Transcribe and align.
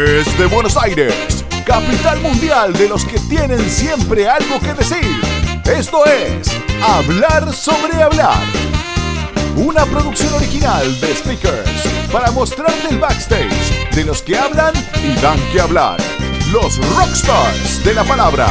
Desde 0.00 0.46
Buenos 0.46 0.78
Aires, 0.78 1.44
capital 1.66 2.20
mundial 2.20 2.72
de 2.72 2.88
los 2.88 3.04
que 3.04 3.18
tienen 3.18 3.68
siempre 3.68 4.26
algo 4.26 4.58
que 4.58 4.72
decir. 4.72 5.20
Esto 5.66 6.06
es 6.06 6.50
Hablar 6.82 7.52
sobre 7.52 8.02
Hablar. 8.02 8.42
Una 9.56 9.84
producción 9.84 10.32
original 10.32 10.98
de 11.02 11.14
Speakers 11.14 11.82
para 12.10 12.30
mostrarte 12.30 12.88
el 12.88 12.98
backstage 12.98 13.90
de 13.94 14.04
los 14.04 14.22
que 14.22 14.38
hablan 14.38 14.72
y 15.04 15.20
dan 15.20 15.38
que 15.52 15.60
hablar. 15.60 16.00
Los 16.50 16.78
rockstars 16.96 17.84
de 17.84 17.92
la 17.92 18.04
palabra. 18.04 18.46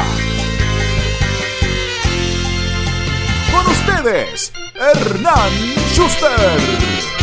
Con 3.52 3.66
ustedes, 3.66 4.54
Hernán 4.75 5.52
Schuster. 5.93 7.19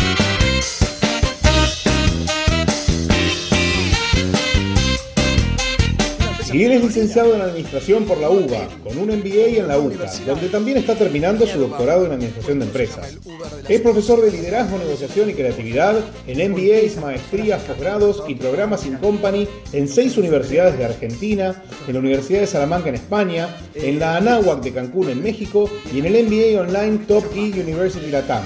Él 6.51 6.71
es 6.71 6.83
licenciado 6.83 7.35
en 7.35 7.41
Administración 7.41 8.05
por 8.05 8.17
la 8.19 8.29
UBA, 8.29 8.69
con 8.83 8.97
un 8.97 9.09
MBA 9.09 9.59
en 9.59 9.67
la 9.67 9.77
UCA, 9.77 10.09
donde 10.25 10.47
también 10.47 10.77
está 10.77 10.95
terminando 10.95 11.45
su 11.45 11.59
doctorado 11.59 12.05
en 12.05 12.13
Administración 12.13 12.59
de 12.59 12.65
Empresas. 12.65 13.17
Es 13.67 13.81
profesor 13.81 14.21
de 14.21 14.31
Liderazgo, 14.31 14.77
Negociación 14.77 15.29
y 15.29 15.33
Creatividad 15.33 15.95
en 16.25 16.51
MBAs, 16.51 16.97
maestrías, 17.01 17.61
posgrados 17.63 18.23
y 18.27 18.35
programas 18.35 18.85
in 18.85 18.95
company 18.97 19.47
en 19.73 19.87
seis 19.87 20.17
universidades 20.17 20.77
de 20.77 20.85
Argentina, 20.85 21.63
en 21.87 21.93
la 21.93 21.99
Universidad 21.99 22.41
de 22.41 22.47
Salamanca 22.47 22.89
en 22.89 22.95
España, 22.95 23.55
en 23.75 23.99
la 23.99 24.15
Anáhuac 24.15 24.61
de 24.61 24.71
Cancún 24.71 25.09
en 25.09 25.21
México 25.21 25.69
y 25.93 25.99
en 25.99 26.05
el 26.05 26.25
MBA 26.25 26.61
Online 26.61 26.99
Top 27.07 27.25
E 27.35 27.61
University 27.61 28.09
Latam. 28.09 28.43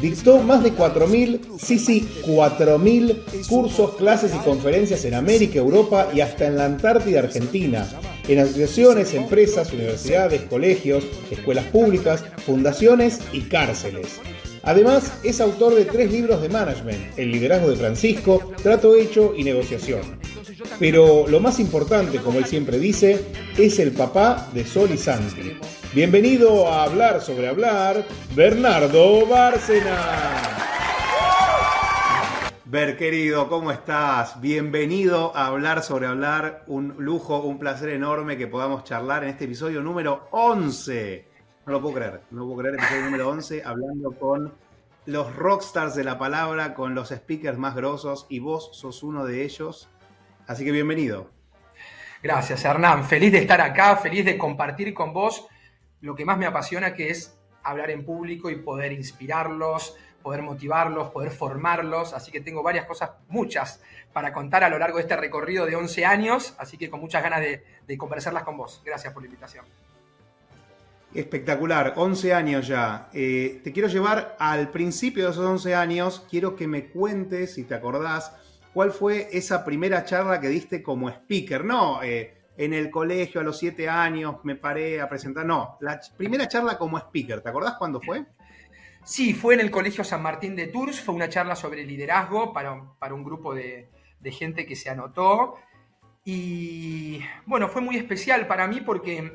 Dictó 0.00 0.38
más 0.38 0.62
de 0.62 0.74
4.000, 0.74 1.58
sí, 1.58 1.78
sí, 1.78 2.06
4.000 2.26 3.46
cursos, 3.48 3.96
clases 3.96 4.34
y 4.34 4.38
conferencias 4.38 5.04
en 5.04 5.14
América, 5.14 5.58
Europa 5.58 6.08
y 6.14 6.20
hasta 6.20 6.46
en 6.46 6.56
la 6.58 6.66
Antártida 6.66 7.20
Argentina, 7.20 7.88
en 8.28 8.40
asociaciones, 8.40 9.14
empresas, 9.14 9.72
universidades, 9.72 10.42
colegios, 10.42 11.04
escuelas 11.30 11.64
públicas, 11.66 12.24
fundaciones 12.44 13.20
y 13.32 13.42
cárceles. 13.42 14.20
Además, 14.62 15.12
es 15.22 15.40
autor 15.40 15.76
de 15.76 15.84
tres 15.84 16.10
libros 16.10 16.42
de 16.42 16.48
management, 16.48 17.16
El 17.16 17.30
liderazgo 17.30 17.70
de 17.70 17.76
Francisco, 17.76 18.52
Trato 18.62 18.96
hecho 18.96 19.32
y 19.36 19.44
Negociación. 19.44 20.00
Pero 20.78 21.26
lo 21.28 21.40
más 21.40 21.60
importante, 21.60 22.18
como 22.18 22.38
él 22.38 22.46
siempre 22.46 22.78
dice, 22.78 23.24
es 23.56 23.78
el 23.78 23.92
papá 23.92 24.50
de 24.52 24.66
Sol 24.66 24.90
y 24.92 24.98
Santi. 24.98 25.56
Bienvenido 25.96 26.68
a 26.68 26.82
Hablar 26.82 27.22
sobre 27.22 27.48
Hablar, 27.48 28.04
Bernardo 28.34 29.26
Bárcena. 29.26 29.96
Ver, 32.66 32.98
querido, 32.98 33.48
¿cómo 33.48 33.70
estás? 33.70 34.38
Bienvenido 34.38 35.34
a 35.34 35.46
Hablar 35.46 35.82
sobre 35.82 36.06
Hablar. 36.06 36.64
Un 36.66 36.96
lujo, 36.98 37.38
un 37.38 37.58
placer 37.58 37.88
enorme 37.88 38.36
que 38.36 38.46
podamos 38.46 38.84
charlar 38.84 39.24
en 39.24 39.30
este 39.30 39.46
episodio 39.46 39.80
número 39.80 40.28
11. 40.32 41.26
No 41.64 41.72
lo 41.72 41.80
puedo 41.80 41.94
creer, 41.94 42.20
no 42.30 42.40
lo 42.40 42.46
puedo 42.48 42.58
creer, 42.58 42.74
episodio 42.74 43.04
número 43.06 43.30
11, 43.30 43.62
hablando 43.64 44.12
con 44.12 44.52
los 45.06 45.34
rockstars 45.34 45.94
de 45.94 46.04
la 46.04 46.18
palabra, 46.18 46.74
con 46.74 46.94
los 46.94 47.08
speakers 47.08 47.56
más 47.56 47.74
grosos, 47.74 48.26
y 48.28 48.40
vos 48.40 48.68
sos 48.74 49.02
uno 49.02 49.24
de 49.24 49.44
ellos. 49.44 49.88
Así 50.46 50.62
que 50.62 50.72
bienvenido. 50.72 51.30
Gracias, 52.22 52.66
Hernán. 52.66 53.04
Feliz 53.04 53.32
de 53.32 53.38
estar 53.38 53.62
acá, 53.62 53.96
feliz 53.96 54.26
de 54.26 54.36
compartir 54.36 54.92
con 54.92 55.14
vos 55.14 55.48
lo 56.00 56.14
que 56.14 56.24
más 56.24 56.38
me 56.38 56.46
apasiona, 56.46 56.94
que 56.94 57.10
es 57.10 57.36
hablar 57.62 57.90
en 57.90 58.04
público 58.04 58.50
y 58.50 58.56
poder 58.56 58.92
inspirarlos, 58.92 59.96
poder 60.22 60.42
motivarlos, 60.42 61.10
poder 61.10 61.30
formarlos. 61.30 62.12
Así 62.12 62.30
que 62.30 62.40
tengo 62.40 62.62
varias 62.62 62.86
cosas, 62.86 63.10
muchas, 63.28 63.80
para 64.12 64.32
contar 64.32 64.64
a 64.64 64.68
lo 64.68 64.78
largo 64.78 64.98
de 64.98 65.02
este 65.02 65.16
recorrido 65.16 65.66
de 65.66 65.76
11 65.76 66.04
años. 66.04 66.54
Así 66.58 66.76
que 66.76 66.90
con 66.90 67.00
muchas 67.00 67.22
ganas 67.22 67.40
de, 67.40 67.98
conversarlas 67.98 68.42
con 68.42 68.56
vos. 68.56 68.82
Gracias 68.84 69.12
por 69.12 69.22
la 69.22 69.26
invitación. 69.26 69.64
Espectacular, 71.14 71.94
11 71.96 72.34
años 72.34 72.66
ya. 72.66 73.08
Eh, 73.14 73.60
te 73.64 73.72
quiero 73.72 73.88
llevar 73.88 74.36
al 74.38 74.70
principio 74.70 75.24
de 75.24 75.30
esos 75.30 75.46
11 75.46 75.74
años. 75.74 76.26
Quiero 76.28 76.56
que 76.56 76.66
me 76.66 76.86
cuentes, 76.86 77.54
si 77.54 77.64
te 77.64 77.74
acordás, 77.74 78.32
cuál 78.74 78.90
fue 78.90 79.28
esa 79.32 79.64
primera 79.64 80.04
charla 80.04 80.40
que 80.40 80.48
diste 80.48 80.82
como 80.82 81.08
speaker. 81.08 81.64
No, 81.64 82.02
eh, 82.02 82.35
en 82.56 82.72
el 82.72 82.90
colegio 82.90 83.40
a 83.40 83.44
los 83.44 83.58
siete 83.58 83.88
años 83.88 84.36
me 84.44 84.56
paré 84.56 85.00
a 85.00 85.08
presentar. 85.08 85.44
No, 85.44 85.76
la 85.80 86.00
primera 86.16 86.48
charla 86.48 86.78
como 86.78 86.98
speaker, 86.98 87.40
¿te 87.40 87.48
acordás 87.48 87.74
cuándo 87.78 88.00
fue? 88.00 88.24
Sí, 89.04 89.34
fue 89.34 89.54
en 89.54 89.60
el 89.60 89.70
Colegio 89.70 90.02
San 90.02 90.22
Martín 90.22 90.56
de 90.56 90.66
Tours, 90.66 91.00
fue 91.00 91.14
una 91.14 91.28
charla 91.28 91.54
sobre 91.54 91.84
liderazgo 91.84 92.52
para, 92.52 92.82
para 92.98 93.14
un 93.14 93.22
grupo 93.22 93.54
de, 93.54 93.88
de 94.18 94.32
gente 94.32 94.66
que 94.66 94.74
se 94.74 94.90
anotó. 94.90 95.56
Y 96.24 97.20
bueno, 97.44 97.68
fue 97.68 97.82
muy 97.82 97.96
especial 97.96 98.48
para 98.48 98.66
mí 98.66 98.80
porque 98.80 99.32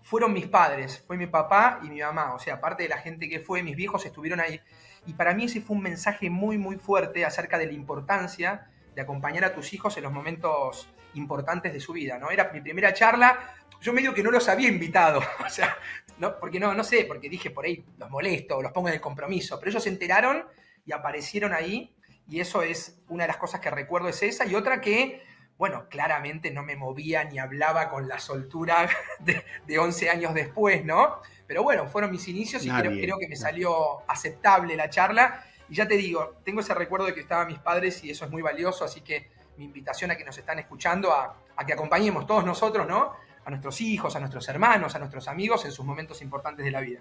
fueron 0.00 0.32
mis 0.32 0.46
padres, 0.46 1.04
fue 1.06 1.18
mi 1.18 1.26
papá 1.26 1.80
y 1.82 1.90
mi 1.90 2.00
mamá, 2.00 2.34
o 2.34 2.38
sea, 2.38 2.54
aparte 2.54 2.84
de 2.84 2.88
la 2.88 2.98
gente 2.98 3.28
que 3.28 3.40
fue, 3.40 3.62
mis 3.62 3.76
viejos 3.76 4.06
estuvieron 4.06 4.40
ahí. 4.40 4.60
Y 5.06 5.12
para 5.12 5.34
mí 5.34 5.44
ese 5.44 5.60
fue 5.60 5.76
un 5.76 5.82
mensaje 5.82 6.30
muy, 6.30 6.56
muy 6.56 6.76
fuerte 6.76 7.24
acerca 7.24 7.58
de 7.58 7.66
la 7.66 7.72
importancia 7.72 8.70
de 8.94 9.02
acompañar 9.02 9.44
a 9.44 9.54
tus 9.54 9.74
hijos 9.74 9.96
en 9.98 10.04
los 10.04 10.12
momentos 10.12 10.88
importantes 11.14 11.72
de 11.72 11.80
su 11.80 11.92
vida, 11.92 12.18
¿no? 12.18 12.30
Era 12.30 12.50
mi 12.52 12.60
primera 12.60 12.92
charla, 12.92 13.54
yo 13.80 13.92
medio 13.92 14.14
que 14.14 14.22
no 14.22 14.30
los 14.30 14.48
había 14.48 14.68
invitado, 14.68 15.20
o 15.46 15.48
sea, 15.48 15.76
no, 16.18 16.38
porque 16.38 16.60
no, 16.60 16.74
no 16.74 16.84
sé, 16.84 17.04
porque 17.04 17.28
dije 17.28 17.50
por 17.50 17.64
ahí 17.64 17.84
los 17.98 18.10
molesto, 18.10 18.60
los 18.62 18.72
pongo 18.72 18.88
en 18.88 18.94
el 18.94 19.00
compromiso, 19.00 19.58
pero 19.58 19.70
ellos 19.70 19.82
se 19.82 19.88
enteraron 19.90 20.44
y 20.86 20.92
aparecieron 20.92 21.52
ahí, 21.52 21.94
y 22.28 22.40
eso 22.40 22.62
es 22.62 23.02
una 23.08 23.24
de 23.24 23.28
las 23.28 23.36
cosas 23.36 23.60
que 23.60 23.70
recuerdo 23.70 24.08
es 24.08 24.22
esa, 24.22 24.46
y 24.46 24.54
otra 24.54 24.80
que, 24.80 25.22
bueno, 25.58 25.86
claramente 25.88 26.50
no 26.50 26.62
me 26.62 26.76
movía 26.76 27.24
ni 27.24 27.38
hablaba 27.38 27.90
con 27.90 28.08
la 28.08 28.18
soltura 28.18 28.88
de, 29.20 29.44
de 29.66 29.78
11 29.78 30.10
años 30.10 30.34
después, 30.34 30.84
¿no? 30.84 31.20
Pero 31.46 31.62
bueno, 31.62 31.86
fueron 31.86 32.10
mis 32.10 32.26
inicios 32.28 32.64
y 32.64 32.70
creo, 32.70 32.92
creo 32.92 33.18
que 33.18 33.28
me 33.28 33.36
salió 33.36 34.08
aceptable 34.08 34.76
la 34.76 34.88
charla. 34.88 35.44
Y 35.68 35.74
ya 35.74 35.86
te 35.86 35.96
digo, 35.96 36.40
tengo 36.44 36.60
ese 36.60 36.74
recuerdo 36.74 37.06
de 37.06 37.14
que 37.14 37.20
estaban 37.20 37.46
mis 37.46 37.58
padres 37.58 38.02
y 38.04 38.10
eso 38.10 38.24
es 38.24 38.30
muy 38.30 38.42
valioso, 38.42 38.84
así 38.84 39.02
que 39.02 39.30
mi 39.56 39.64
invitación 39.64 40.10
a 40.10 40.16
que 40.16 40.24
nos 40.24 40.36
están 40.36 40.58
escuchando 40.58 41.12
a, 41.12 41.36
que 41.66 41.72
acompañemos 41.72 42.26
todos 42.26 42.44
nosotros, 42.44 42.86
¿no? 42.86 43.12
A 43.44 43.50
nuestros 43.50 43.80
hijos, 43.80 44.14
a 44.16 44.20
nuestros 44.20 44.48
hermanos, 44.48 44.94
a 44.94 44.98
nuestros 44.98 45.28
amigos 45.28 45.64
en 45.64 45.72
sus 45.72 45.84
momentos 45.84 46.20
importantes 46.22 46.64
de 46.64 46.70
la 46.70 46.80
vida. 46.80 47.00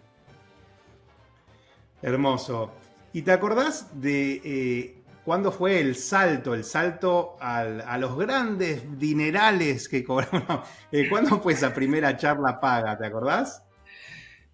Hermoso. 2.01 2.71
¿Y 3.13 3.21
te 3.21 3.31
acordás 3.31 3.99
de 3.99 4.41
eh, 4.43 5.03
cuándo 5.23 5.51
fue 5.51 5.79
el 5.79 5.95
salto, 5.95 6.53
el 6.53 6.63
salto 6.63 7.37
a 7.39 7.97
los 7.97 8.17
grandes 8.17 8.99
dinerales 8.99 9.87
que 9.87 10.03
cobraron? 10.03 10.43
Eh, 10.91 11.09
¿Cuándo 11.09 11.41
fue 11.41 11.53
esa 11.53 11.73
primera 11.73 12.15
charla 12.15 12.59
paga? 12.59 12.95
¿Te 12.95 13.07
acordás? 13.07 13.63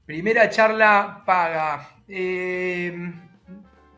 Primera 0.06 0.50
charla 0.50 1.22
paga. 1.26 1.98
Eh, 2.08 3.29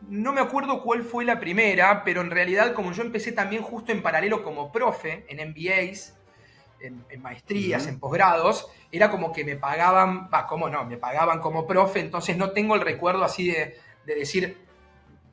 no 0.08 0.32
me 0.32 0.40
acuerdo 0.40 0.82
cuál 0.82 1.02
fue 1.02 1.24
la 1.24 1.40
primera, 1.40 2.04
pero 2.04 2.20
en 2.20 2.30
realidad 2.30 2.74
como 2.74 2.92
yo 2.92 3.02
empecé 3.02 3.32
también 3.32 3.62
justo 3.62 3.92
en 3.92 4.02
paralelo 4.02 4.42
como 4.42 4.72
profe 4.72 5.24
en 5.28 5.50
MBAs, 5.50 6.14
en, 6.80 7.22
maestrías, 7.22 7.86
en 7.86 7.98
posgrados, 7.98 8.68
era 8.90 9.10
como 9.10 9.32
que 9.32 9.44
me 9.44 9.56
pagaban, 9.56 10.28
va, 10.32 10.46
¿cómo 10.46 10.68
no? 10.68 10.84
Me 10.84 10.96
pagaban 10.96 11.40
como 11.40 11.66
profe, 11.66 12.00
entonces 12.00 12.36
no 12.36 12.50
tengo 12.50 12.74
el 12.74 12.80
recuerdo 12.80 13.24
así 13.24 13.48
de, 13.48 13.78
decir, 14.04 14.58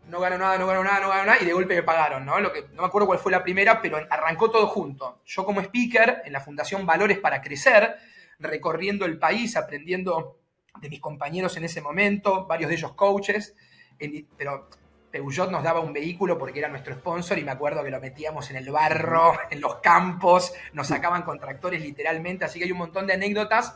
no 0.08 0.20
gano 0.20 0.38
nada, 0.38 0.58
no 0.58 0.68
gano 0.68 0.84
nada, 0.84 1.00
no 1.00 1.10
gano 1.10 1.26
nada, 1.26 1.42
y 1.42 1.46
de 1.46 1.54
golpe 1.54 1.76
me 1.76 1.84
pagaron, 1.84 2.26
¿no? 2.26 2.40
Lo 2.40 2.54
que, 2.54 2.66
no 2.74 2.84
me 2.84 2.88
acuerdo 2.88 3.08
cuál 3.08 3.20
fue 3.20 3.32
la 3.32 3.44
primera, 3.44 3.82
pero 3.82 3.98
arrancó 4.10 4.52
todo 4.52 4.68
junto. 4.68 5.22
Yo 5.26 5.46
como 5.46 5.62
speaker 5.62 6.22
en 6.26 6.34
la 6.34 6.40
Fundación 6.40 6.86
Valores 6.86 7.18
para 7.18 7.42
Crecer, 7.42 7.98
recorriendo 8.40 9.06
el 9.06 9.18
país, 9.18 9.58
aprendiendo 9.58 10.38
de 10.80 10.90
mis 10.90 11.00
compañeros 11.00 11.58
en 11.58 11.66
ese 11.66 11.82
momento, 11.82 12.46
varios 12.46 12.70
de 12.70 12.76
ellos 12.76 12.94
coaches, 12.94 13.56
pero 14.38 14.70
Peugeot 15.12 15.50
nos 15.52 15.64
daba 15.64 15.80
un 15.80 15.94
vehículo 15.94 16.38
porque 16.38 16.60
era 16.60 16.68
nuestro 16.68 16.94
sponsor 16.96 17.38
y 17.40 17.44
me 17.44 17.52
acuerdo 17.52 17.84
que 17.84 17.90
lo 17.90 18.00
metíamos 18.00 18.50
en 18.50 18.58
el 18.58 18.70
barro, 18.72 19.34
en 19.50 19.62
los 19.62 19.76
campos, 19.76 20.54
nos 20.74 20.88
sacaban 20.88 21.24
con 21.24 21.40
tractores 21.40 21.82
literalmente, 21.82 22.46
así 22.46 22.60
que 22.60 22.66
hay 22.66 22.72
un 22.72 22.78
montón 22.78 23.08
de 23.08 23.14
anécdotas 23.14 23.76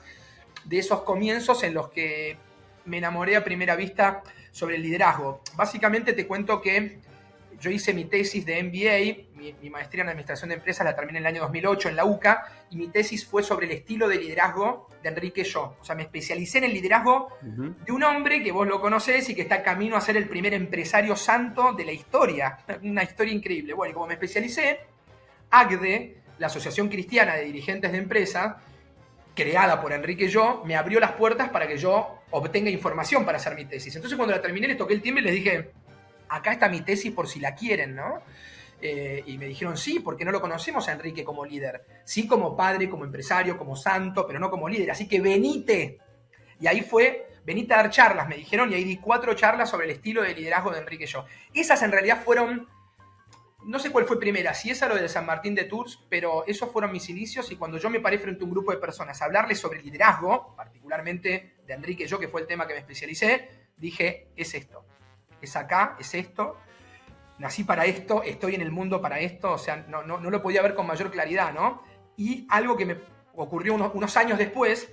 de 0.66 0.80
esos 0.80 1.02
comienzos 1.02 1.64
en 1.64 1.74
los 1.74 1.90
que 1.90 2.38
me 2.86 2.98
enamoré 2.98 3.36
a 3.36 3.44
primera 3.44 3.76
vista 3.76 4.24
sobre 4.52 4.76
el 4.76 4.84
liderazgo. 4.84 5.42
Básicamente 5.56 6.14
te 6.14 6.28
cuento 6.28 6.62
que 6.62 7.00
yo 7.64 7.72
hice 7.72 7.94
mi 7.94 8.04
tesis 8.04 8.46
de 8.46 8.62
MBA, 8.62 9.54
mi, 9.62 9.70
maestría 9.70 10.04
en 10.04 10.10
Administración 10.10 10.50
de 10.50 10.56
Empresas 10.56 10.84
la 10.84 10.94
terminé 10.94 11.20
en 11.20 11.24
el 11.24 11.28
año 11.28 11.44
2008 11.44 11.90
en 11.90 11.96
la 11.96 12.04
UCA, 12.04 12.46
y 12.70 12.76
mi 12.76 12.90
tesis 12.90 13.26
fue 13.26 13.42
sobre 13.42 13.68
el 13.68 13.72
estilo 13.72 14.10
de 14.10 14.18
liderazgo 14.18 14.90
de 15.02 15.08
Enrique 15.08 15.46
Yo. 15.46 15.78
O 15.80 15.84
sea, 15.84 15.96
me 15.96 16.04
especialicé 16.04 16.58
en 16.58 16.66
el 16.66 16.74
liderazgo 16.74 17.30
de 17.42 17.92
un 17.94 18.04
hombre 18.04 18.44
que 18.44 18.52
vos 18.52 18.68
lo 18.68 18.82
conocés 18.82 19.30
y 19.30 19.36
que 19.36 19.44
está 19.44 19.64
camino 19.64 19.96
a 19.96 20.02
ser 20.02 20.18
el 20.18 20.28
primer 20.28 20.54
empresario 20.54 21.16
santo 21.16 21.72
de 21.72 21.86
la 21.86 21.94
historia. 21.94 22.58
Una 22.84 23.04
historia 23.04 23.34
increíble. 23.34 23.74
Bueno, 23.74 23.92
y 23.92 23.94
como 23.94 24.08
me 24.08 24.16
especialicé, 24.16 24.82
ACDE, 25.50 26.18
la 26.40 26.48
Asociación 26.48 26.90
Cristiana 26.90 27.36
de 27.36 27.46
Dirigentes 27.46 27.94
de 27.94 27.98
Empresas, 27.98 28.56
creada 29.34 29.82
por 29.82 29.94
Enrique 29.94 30.28
Yo, 30.28 30.64
me 30.66 30.76
abrió 30.76 31.00
las 31.00 31.14
puertas 31.14 31.50
para 31.50 31.66
que 31.66 31.78
yo 31.78 32.20
obtenga 32.32 32.70
información 32.70 33.24
para 33.24 33.38
hacer 33.38 33.56
mi 33.56 33.64
tesis. 33.64 33.96
Entonces 33.96 34.18
cuando 34.18 34.36
la 34.36 34.42
terminé 34.42 34.68
les 34.68 34.78
toqué 34.78 34.94
el 34.94 35.02
timbre 35.02 35.22
y 35.22 35.26
les 35.26 35.36
dije, 35.36 35.72
acá 36.30 36.54
está 36.54 36.70
mi 36.70 36.82
tesis 36.82 37.12
por 37.12 37.28
si 37.28 37.40
la 37.40 37.56
quieren, 37.56 37.96
¿no? 37.96 38.22
Eh, 38.82 39.24
y 39.28 39.38
me 39.38 39.46
dijeron, 39.46 39.78
sí, 39.78 40.00
porque 40.00 40.26
no 40.26 40.32
lo 40.32 40.42
conocemos 40.42 40.88
a 40.90 40.92
Enrique 40.92 41.24
como 41.24 41.46
líder. 41.46 41.86
Sí 42.04 42.28
como 42.28 42.56
padre, 42.56 42.90
como 42.90 43.06
empresario, 43.06 43.58
como 43.58 43.76
santo, 43.76 44.28
pero 44.28 44.40
no 44.40 44.50
como 44.50 44.68
líder. 44.68 44.92
Así 44.92 45.08
que 45.08 45.22
venite. 45.22 46.00
Y 46.60 46.68
ahí 46.68 46.82
fue, 46.82 47.28
venite 47.46 47.74
a 47.74 47.78
dar 47.78 47.90
charlas, 47.90 48.28
me 48.28 48.36
dijeron, 48.36 48.72
y 48.72 48.76
ahí 48.76 48.84
di 48.84 48.98
cuatro 48.98 49.34
charlas 49.34 49.70
sobre 49.70 49.86
el 49.86 49.92
estilo 49.92 50.22
de 50.22 50.34
liderazgo 50.34 50.72
de 50.72 50.80
Enrique 50.80 51.06
y 51.06 51.08
yo. 51.08 51.26
Esas 51.54 51.82
en 51.82 51.92
realidad 51.92 52.22
fueron 52.24 52.68
no 53.66 53.80
sé 53.80 53.92
cuál 53.92 54.06
fue 54.06 54.20
primera, 54.20 54.54
si 54.54 54.70
esa 54.70 54.88
lo 54.88 54.96
de 54.96 55.08
San 55.08 55.26
Martín 55.26 55.56
de 55.56 55.64
Tours, 55.64 56.00
pero 56.10 56.46
esos 56.46 56.70
fueron 56.72 56.92
mis 56.92 57.10
inicios 57.10 57.52
y 57.52 57.56
cuando 57.56 57.78
yo 57.78 57.90
me 57.90 58.00
paré 58.00 58.20
frente 58.20 58.44
a 58.44 58.46
un 58.46 58.52
grupo 58.52 58.72
de 58.72 58.78
personas 58.78 59.22
a 59.22 59.26
hablarles 59.26 59.60
sobre 59.60 59.82
liderazgo, 59.82 60.54
particularmente 60.56 61.56
de 61.66 61.74
Enrique 61.74 62.04
y 62.04 62.08
yo, 62.08 62.20
que 62.20 62.28
fue 62.28 62.42
el 62.42 62.48
tema 62.48 62.68
que 62.68 62.74
me 62.74 62.80
especialicé, 62.80 63.50
dije, 63.78 64.28
es 64.36 64.54
esto, 64.54 64.86
es 65.44 65.56
acá, 65.56 65.96
es 66.00 66.14
esto, 66.14 66.58
nací 67.40 67.64
para 67.64 67.86
esto, 67.86 68.24
estoy 68.24 68.56
en 68.56 68.62
el 68.62 68.72
mundo 68.72 69.02
para 69.02 69.20
esto, 69.20 69.54
o 69.54 69.58
sea, 69.58 69.86
no, 69.88 70.04
no, 70.04 70.18
lo 70.20 70.42
podía 70.42 70.62
ver 70.62 70.76
con 70.76 70.88
mayor 70.88 71.12
claridad, 71.12 71.54
¿no? 71.54 71.84
Y 72.18 72.48
algo 72.50 72.78
que 72.78 72.86
me 72.86 72.98
ocurrió 73.36 73.74
unos 73.74 74.18
años 74.18 74.38
después, 74.38 74.90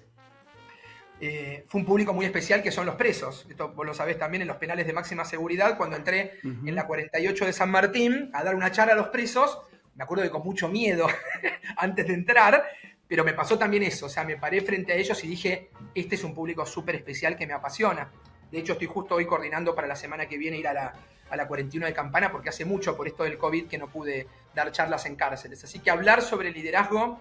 eh, 1.23 1.67
fue 1.69 1.81
un 1.81 1.87
público 1.87 2.15
muy 2.15 2.25
especial 2.25 2.63
que 2.63 2.71
son 2.71 2.87
los 2.87 2.95
presos. 2.95 3.47
Esto 3.51 3.69
vos 3.75 3.85
lo 3.85 3.93
sabés 3.93 4.19
también 4.19 4.41
en 4.41 4.49
los 4.49 4.57
penales 4.57 4.87
de 4.87 4.95
máxima 4.95 5.25
seguridad, 5.25 5.77
cuando 5.77 5.97
entré 5.97 6.39
en 6.43 6.75
la 6.75 6.87
48 6.87 7.45
de 7.45 7.53
San 7.53 7.71
Martín 7.71 8.31
a 8.33 8.43
dar 8.43 8.55
una 8.55 8.73
charla 8.73 8.95
a 8.95 8.97
los 8.97 9.09
presos, 9.09 9.61
me 9.95 10.05
acuerdo 10.05 10.25
que 10.25 10.31
con 10.31 10.43
mucho 10.43 10.69
miedo 10.69 11.07
antes 11.77 12.07
de 12.07 12.15
entrar, 12.15 12.65
pero 13.07 13.23
me 13.23 13.35
pasó 13.35 13.59
también 13.59 13.83
eso, 13.83 14.07
o 14.07 14.09
sea, 14.09 14.25
me 14.25 14.37
paré 14.37 14.63
frente 14.63 14.93
a 14.93 14.97
ellos 14.97 15.23
y 15.23 15.27
dije, 15.27 15.71
este 15.95 16.15
es 16.15 16.25
un 16.25 16.35
público 16.35 16.65
súper 16.65 16.95
especial 16.95 17.37
que 17.37 17.47
me 17.47 17.53
apasiona. 17.53 18.11
De 18.51 18.59
hecho, 18.59 18.73
estoy 18.73 18.89
justo 18.89 19.15
hoy 19.15 19.27
coordinando 19.27 19.75
para 19.75 19.87
la 19.87 19.97
semana 19.97 20.27
que 20.27 20.39
viene 20.39 20.59
ir 20.59 20.69
a 20.69 20.73
la, 20.73 20.93
a 21.31 21.37
la 21.37 21.47
41 21.47 21.87
de 21.87 21.93
Campana, 21.93 22.33
porque 22.33 22.49
hace 22.49 22.65
mucho 22.65 22.97
por 22.97 23.07
esto 23.07 23.25
del 23.25 23.39
COVID 23.39 23.69
que 23.69 23.79
no 23.79 23.89
pude 23.89 24.27
dar 24.55 24.73
charlas 24.73 25.07
en 25.07 25.17
cárceles. 25.17 25.63
Así 25.65 25.79
que 25.79 25.91
hablar 25.91 26.23
sobre 26.23 26.51
liderazgo 26.51 27.21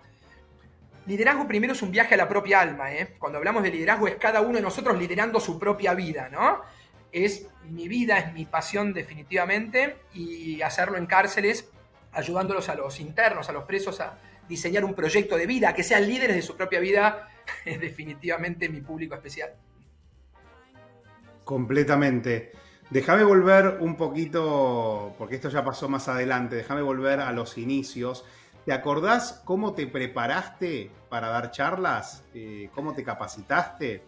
liderazgo 1.09 1.47
primero 1.47 1.73
es 1.73 1.81
un 1.81 1.91
viaje 1.91 2.13
a 2.13 2.17
la 2.17 2.29
propia 2.29 2.61
alma, 2.61 2.93
¿eh? 2.93 3.15
Cuando 3.17 3.39
hablamos 3.39 3.63
de 3.63 3.71
liderazgo 3.71 4.07
es 4.07 4.15
cada 4.17 4.41
uno 4.41 4.57
de 4.57 4.61
nosotros 4.61 4.97
liderando 4.97 5.39
su 5.39 5.57
propia 5.57 5.95
vida, 5.95 6.29
¿no? 6.29 6.61
Es 7.11 7.47
mi 7.63 7.87
vida, 7.87 8.19
es 8.19 8.33
mi 8.33 8.45
pasión 8.45 8.93
definitivamente 8.93 9.97
y 10.13 10.61
hacerlo 10.61 10.97
en 10.97 11.07
cárceles, 11.07 11.67
ayudándolos 12.11 12.69
a 12.69 12.75
los 12.75 12.99
internos, 12.99 13.49
a 13.49 13.53
los 13.53 13.63
presos 13.63 13.99
a 14.01 14.19
diseñar 14.47 14.85
un 14.85 14.93
proyecto 14.93 15.35
de 15.35 15.47
vida, 15.47 15.73
que 15.73 15.83
sean 15.83 16.07
líderes 16.07 16.35
de 16.35 16.41
su 16.43 16.55
propia 16.55 16.79
vida, 16.79 17.27
es 17.65 17.79
definitivamente 17.79 18.69
mi 18.69 18.81
público 18.81 19.15
especial. 19.15 19.53
Completamente. 21.50 22.51
Déjame 22.92 23.24
volver 23.24 23.80
un 23.80 23.98
poquito, 23.98 25.16
porque 25.18 25.34
esto 25.34 25.50
ya 25.50 25.63
pasó 25.63 25.90
más 25.90 26.07
adelante, 26.07 26.56
déjame 26.56 26.84
volver 26.84 27.22
a 27.22 27.31
los 27.31 27.57
inicios. 27.57 28.24
¿Te 28.68 28.72
acordás 28.72 29.42
cómo 29.46 29.74
te 29.74 29.88
preparaste 29.88 30.92
para 31.10 31.30
dar 31.30 31.50
charlas? 31.50 32.24
Eh, 32.36 32.69
¿Cómo 32.75 32.94
te 32.94 33.04
capacitaste? 33.04 34.04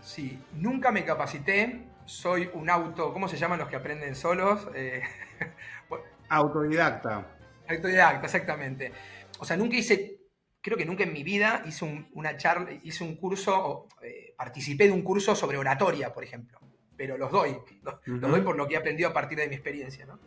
Sí, 0.00 0.40
nunca 0.54 0.92
me 0.92 1.04
capacité. 1.04 1.88
Soy 2.04 2.48
un 2.54 2.70
auto, 2.70 3.12
¿cómo 3.12 3.26
se 3.26 3.36
llaman 3.36 3.58
los 3.58 3.66
que 3.66 3.74
aprenden 3.74 4.14
solos? 4.14 4.68
Eh, 4.72 5.02
Autodidacta. 6.28 7.26
Autodidacta, 7.68 8.26
exactamente. 8.26 8.92
O 9.40 9.44
sea, 9.44 9.56
nunca 9.56 9.76
hice, 9.76 10.20
creo 10.60 10.78
que 10.78 10.86
nunca 10.86 11.02
en 11.02 11.12
mi 11.12 11.24
vida 11.24 11.62
hice 11.66 12.06
una 12.12 12.36
charla, 12.36 12.70
hice 12.84 13.02
un 13.02 13.16
curso, 13.16 13.58
o, 13.58 13.88
eh, 14.02 14.34
participé 14.38 14.84
de 14.84 14.92
un 14.92 15.02
curso 15.02 15.34
sobre 15.34 15.58
oratoria, 15.58 16.14
por 16.14 16.22
ejemplo. 16.22 16.60
Pero 16.96 17.18
los 17.18 17.30
doy, 17.30 17.56
los, 17.82 17.94
doy 18.04 18.40
por 18.40 18.56
lo 18.56 18.66
que 18.66 18.74
he 18.74 18.78
aprendido 18.78 19.10
a 19.10 19.12
partir 19.12 19.38
de 19.38 19.48
mi 19.48 19.54
experiencia. 19.54 20.06
¿no? 20.06 20.18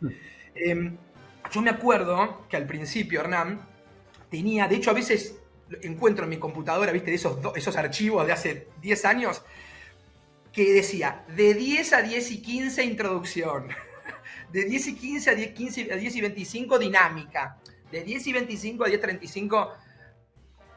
Em, 0.54 0.96
yo 1.50 1.62
me 1.62 1.70
acuerdo 1.70 2.46
que 2.48 2.56
al 2.56 2.66
principio, 2.66 3.20
Hernán, 3.20 3.60
tenía, 4.30 4.68
de 4.68 4.76
hecho 4.76 4.90
a 4.90 4.94
veces 4.94 5.40
encuentro 5.82 6.24
en 6.24 6.30
mi 6.30 6.38
computadora, 6.38 6.92
viste, 6.92 7.10
de 7.10 7.16
esos, 7.16 7.38
esos 7.54 7.76
archivos 7.76 8.26
de 8.26 8.32
hace 8.32 8.68
10 8.80 9.04
años, 9.04 9.42
que 10.52 10.72
decía, 10.72 11.24
de 11.28 11.54
10 11.54 11.92
a 11.92 12.02
10 12.02 12.30
y 12.30 12.42
15 12.42 12.84
introducción, 12.84 13.68
de 14.52 14.64
10 14.64 14.88
y 14.88 14.96
15 14.96 15.30
a 15.30 15.34
10, 15.34 15.52
15 15.52 15.92
a 15.92 15.96
10 15.96 16.16
y 16.16 16.20
25 16.20 16.78
dinámica, 16.78 17.58
de 17.90 18.02
10 18.02 18.26
y 18.26 18.32
25 18.32 18.84
a 18.84 18.88
10 18.88 18.98
y 18.98 19.00
35, 19.00 19.72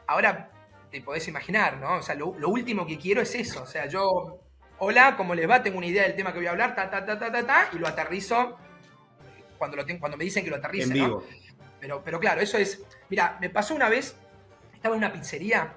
ahora 0.06 0.50
te 0.90 1.00
podés 1.00 1.26
imaginar, 1.26 1.78
¿no? 1.78 1.96
O 1.96 2.02
sea, 2.02 2.14
lo, 2.14 2.28
último 2.28 2.86
que 2.86 2.98
quiero 2.98 3.20
es 3.20 3.34
eso, 3.34 3.62
o 3.62 3.66
sea, 3.66 3.86
yo, 3.86 4.43
hola, 4.84 5.16
¿cómo 5.16 5.34
les 5.34 5.48
va? 5.48 5.62
Tengo 5.62 5.78
una 5.78 5.86
idea 5.86 6.02
del 6.02 6.14
tema 6.14 6.32
que 6.32 6.38
voy 6.38 6.46
a 6.46 6.50
hablar, 6.50 6.74
ta, 6.74 6.90
ta, 6.90 7.04
ta, 7.04 7.18
ta, 7.18 7.32
ta, 7.32 7.46
ta, 7.46 7.68
y 7.72 7.78
lo 7.78 7.88
aterrizo 7.88 8.58
cuando, 9.56 9.78
lo 9.78 9.86
tengo, 9.86 10.00
cuando 10.00 10.18
me 10.18 10.24
dicen 10.24 10.44
que 10.44 10.50
lo 10.50 10.56
aterrice, 10.56 10.94
¿no? 10.94 11.22
Pero, 11.80 12.02
pero 12.04 12.20
claro, 12.20 12.42
eso 12.42 12.58
es. 12.58 12.82
Mira, 13.08 13.38
me 13.40 13.48
pasó 13.48 13.74
una 13.74 13.88
vez, 13.88 14.16
estaba 14.74 14.94
en 14.94 14.98
una 14.98 15.12
pizzería 15.12 15.74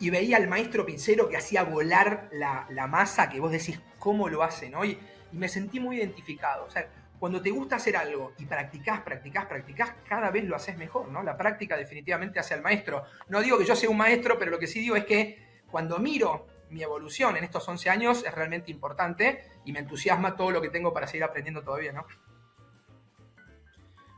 y 0.00 0.10
veía 0.10 0.36
al 0.36 0.48
maestro 0.48 0.84
pizzero 0.84 1.28
que 1.28 1.36
hacía 1.36 1.62
volar 1.62 2.28
la, 2.32 2.86
masa, 2.88 3.28
que 3.28 3.38
vos 3.38 3.52
decís 3.52 3.80
cómo 3.98 4.28
lo 4.28 4.42
hace, 4.42 4.68
¿no? 4.68 4.84
Y, 4.84 4.98
me 5.32 5.48
sentí 5.48 5.78
muy 5.78 5.98
identificado. 5.98 6.64
O 6.64 6.70
sea, 6.70 6.88
cuando 7.20 7.40
te 7.40 7.50
gusta 7.50 7.76
hacer 7.76 7.96
algo 7.96 8.32
y 8.36 8.46
practicás, 8.46 9.02
practicás, 9.02 9.46
practicás, 9.46 9.92
cada 10.08 10.28
vez 10.32 10.42
lo 10.42 10.56
haces 10.56 10.76
mejor, 10.76 11.06
¿no? 11.06 11.22
La 11.22 11.36
práctica 11.36 11.76
definitivamente 11.76 12.40
hace 12.40 12.54
al 12.54 12.62
maestro. 12.62 13.04
No 13.28 13.40
digo 13.40 13.56
que 13.56 13.64
yo 13.64 13.76
sea 13.76 13.90
un 13.90 13.96
maestro, 13.96 14.40
pero 14.40 14.50
lo 14.50 14.58
que 14.58 14.66
sí 14.66 14.80
digo 14.80 14.96
es 14.96 15.04
que 15.04 15.62
cuando 15.70 16.00
miro 16.00 16.48
mi 16.70 16.82
evolución 16.82 17.36
en 17.36 17.44
estos 17.44 17.68
11 17.68 17.90
años 17.90 18.24
es 18.24 18.34
realmente 18.34 18.70
importante 18.70 19.44
y 19.64 19.72
me 19.72 19.80
entusiasma 19.80 20.36
todo 20.36 20.50
lo 20.50 20.60
que 20.60 20.70
tengo 20.70 20.92
para 20.92 21.06
seguir 21.06 21.24
aprendiendo 21.24 21.62
todavía, 21.62 21.92
¿no? 21.92 22.06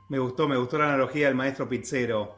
Me 0.09 0.19
gustó, 0.19 0.47
me 0.47 0.57
gustó 0.57 0.79
la 0.79 0.89
analogía 0.89 1.27
del 1.27 1.35
maestro 1.35 1.69
pizzero. 1.69 2.37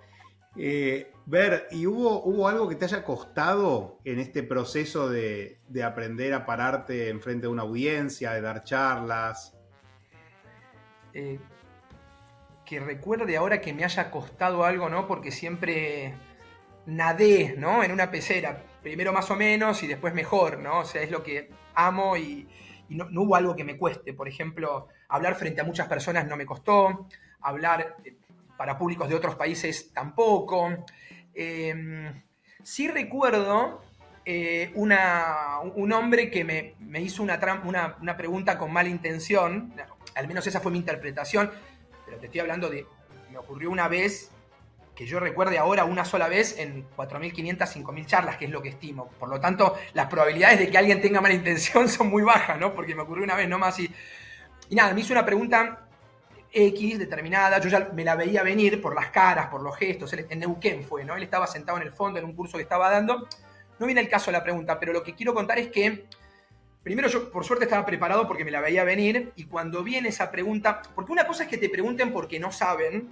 Eh, 0.56 1.12
ver, 1.26 1.66
¿y 1.72 1.87
hubo, 1.87 2.22
hubo 2.22 2.46
algo 2.46 2.69
que 2.69 2.76
te 2.76 2.84
haya 2.84 3.05
costado 3.05 3.99
en 4.05 4.20
este 4.20 4.44
proceso 4.44 5.08
de, 5.08 5.58
aprender 5.84 6.32
a 6.34 6.46
pararte 6.46 7.08
enfrente 7.08 7.46
de 7.46 7.52
una 7.52 7.62
audiencia, 7.62 8.32
de 8.32 8.40
dar 8.40 8.62
charlas? 8.62 9.56
Eh, 11.12 11.40
que 12.64 12.81
recuerde 12.81 13.37
ahora 13.37 13.60
que 13.60 13.72
me 13.72 13.84
haya 13.84 14.10
costado 14.10 14.64
algo, 14.64 14.88
¿no? 14.88 15.06
Porque 15.08 15.31
siempre 15.31 16.14
nadé, 16.87 17.56
¿no? 17.58 17.82
En 17.82 17.93
una 17.93 18.10
pecera. 18.10 18.62
Primero 18.84 19.14
más 19.14 19.31
o 19.31 19.34
menos 19.34 19.82
y 19.82 19.86
después 19.86 20.12
mejor, 20.12 20.58
¿no? 20.58 20.81
O 20.81 20.84
sea, 20.84 21.00
es 21.00 21.10
lo 21.10 21.22
que 21.22 21.48
amo 21.75 22.19
y, 22.19 22.46
no, 22.90 23.06
hubo 23.22 23.34
algo 23.34 23.56
que 23.56 23.64
me 23.64 23.78
cueste. 23.78 24.12
Por 24.12 24.28
ejemplo, 24.28 24.88
hablar 25.08 25.36
frente 25.36 25.62
a 25.62 25.64
muchas 25.64 25.88
personas 25.88 26.26
no 26.26 26.36
me 26.36 26.44
costó 26.44 27.08
hablar 27.40 27.96
eh, 28.05 28.14
para 28.58 28.76
públicos 28.76 29.08
de 29.08 29.14
otros 29.14 29.36
países 29.36 29.91
tampoco. 29.94 30.84
Em, 31.32 32.22
sí 32.62 32.88
recuerdo 32.88 33.82
eh, 34.26 34.70
un 34.74 35.93
hombre 35.94 36.31
que 36.31 36.44
me, 36.44 37.00
hizo 37.00 37.22
una, 37.22 37.41
una, 38.03 38.17
pregunta 38.19 38.58
con 38.58 38.70
mala 38.70 38.91
intención, 38.91 39.72
al 40.14 40.29
menos 40.29 40.46
esa 40.46 40.60
fue 40.60 40.70
mi 40.70 40.79
interpretación, 40.79 41.50
pero 42.05 42.19
te 42.19 42.26
estoy 42.26 42.43
hablando 42.43 42.69
de, 42.69 42.86
me 43.32 43.38
ocurrió 43.38 43.70
una 43.70 43.88
vez, 43.88 44.31
que 44.94 45.06
yo 45.06 45.19
recuerde 45.19 45.58
ahora 45.58 45.84
una 45.84 46.05
sola 46.05 46.29
vez 46.29 46.58
en 46.58 46.89
4.500, 46.96 47.58
5.000 47.58 48.06
charlas, 48.06 48.36
que 48.36 48.44
es 48.44 48.51
lo 48.51 48.63
que 48.63 48.69
estimo. 48.69 49.08
Por 49.19 49.29
lo 49.29 49.41
tanto, 49.41 49.74
las 49.93 50.06
probabilidades 50.06 50.60
de 50.60 50.70
que 50.70 50.79
alguien 50.79 51.01
tenga 51.01 51.20
mala 51.20 51.34
intención 51.34 51.89
son 51.91 52.08
muy 52.08 52.22
bajas, 52.22 52.58
¿no? 52.58 52.72
Porque 52.74 52.94
me 52.94 53.03
ocurrió 53.03 53.24
una 53.24 53.36
vez 53.36 53.48
nomás 53.48 53.79
y... 53.81 53.91
Y 54.70 54.77
nada, 54.77 54.94
me 54.94 55.01
hizo 55.01 55.13
una 55.13 55.27
pregunta 55.27 55.84
X 56.51 56.98
determinada, 56.98 57.60
yo 57.60 57.69
ya 57.69 57.91
me 57.93 58.05
la 58.05 58.15
veía 58.15 58.43
venir 58.43 58.81
por 58.81 58.94
las 58.94 59.08
caras, 59.08 59.48
por 59.48 59.60
los 59.60 59.77
gestos, 59.77 60.13
en 60.13 60.39
Neuquén 60.39 60.84
fue, 60.84 61.05
¿no? 61.05 61.17
Él 61.17 61.22
estaba 61.24 61.46
sentado 61.46 61.79
en 61.79 61.84
el 61.84 61.93
fondo 61.93 62.19
en 62.19 62.24
un 62.24 62.34
curso 62.34 62.56
que 62.56 62.63
estaba 62.63 62.89
dando. 62.89 63.29
No 63.79 63.86
viene 63.86 64.01
el 64.01 64.08
caso 64.08 64.27
de 64.27 64.39
la 64.39 64.44
pregunta, 64.44 64.79
pero 64.79 64.93
lo 64.93 65.03
que 65.03 65.15
quiero 65.15 65.34
contar 65.34 65.58
es 65.58 65.69
que, 65.69 66.06
primero 66.82 67.08
yo 67.08 67.31
por 67.31 67.44
suerte 67.44 67.65
estaba 67.65 67.84
preparado 67.84 68.29
porque 68.29 68.44
me 68.44 68.53
la 68.53 68.60
veía 68.60 68.84
venir, 68.84 69.32
y 69.34 69.44
cuando 69.44 69.82
viene 69.82 70.10
esa 70.10 70.31
pregunta, 70.31 70.81
porque 70.94 71.13
una 71.13 71.27
cosa 71.27 71.43
es 71.43 71.48
que 71.51 71.58
te 71.58 71.69
pregunten 71.69 72.13
porque 72.13 72.39
no 72.39 72.53
saben 72.53 73.10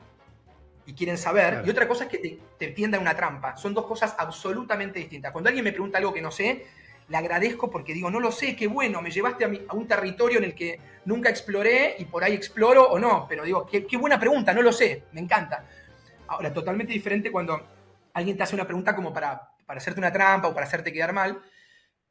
y 0.84 0.94
quieren 0.94 1.16
saber, 1.16 1.62
y 1.64 1.70
otra 1.70 1.86
cosa 1.86 2.04
es 2.04 2.10
que 2.10 2.18
te, 2.18 2.38
te 2.58 2.68
tiendan 2.68 3.00
una 3.00 3.16
trampa. 3.16 3.56
Son 3.56 3.72
dos 3.72 3.86
cosas 3.86 4.14
absolutamente 4.18 4.98
distintas. 4.98 5.32
Cuando 5.32 5.48
alguien 5.48 5.64
me 5.64 5.72
pregunta 5.72 5.98
algo 5.98 6.12
que 6.12 6.22
no 6.22 6.30
sé, 6.30 6.66
le 7.08 7.16
agradezco 7.16 7.70
porque 7.70 7.92
digo, 7.92 8.10
no 8.10 8.20
lo 8.20 8.32
sé, 8.32 8.56
qué 8.56 8.66
bueno, 8.66 9.02
me 9.02 9.10
llevaste 9.10 9.44
a, 9.44 9.74
un 9.74 9.86
territorio 9.86 10.38
en 10.38 10.44
el 10.44 10.54
que 10.54 10.80
nunca 11.04 11.28
exploré 11.28 11.96
y 11.98 12.04
por 12.06 12.24
ahí 12.24 12.34
exploro 12.34 12.88
o 12.88 12.98
no, 12.98 13.26
pero 13.28 13.44
digo, 13.44 13.66
qué, 13.66 13.96
buena 13.96 14.18
pregunta, 14.18 14.54
no 14.54 14.62
lo 14.62 14.72
sé, 14.72 15.04
me 15.12 15.20
encanta. 15.20 15.66
Ahora, 16.28 16.52
totalmente 16.52 16.92
diferente 16.92 17.30
cuando 17.30 17.68
alguien 18.14 18.36
te 18.36 18.42
hace 18.42 18.54
una 18.54 18.64
pregunta 18.64 18.94
como 18.94 19.12
para, 19.12 19.50
para 19.66 19.78
hacerte 19.78 20.00
una 20.00 20.12
trampa 20.12 20.48
o 20.48 20.54
para 20.54 20.66
hacerte 20.66 20.92
quedar 20.92 21.12
mal. 21.12 21.42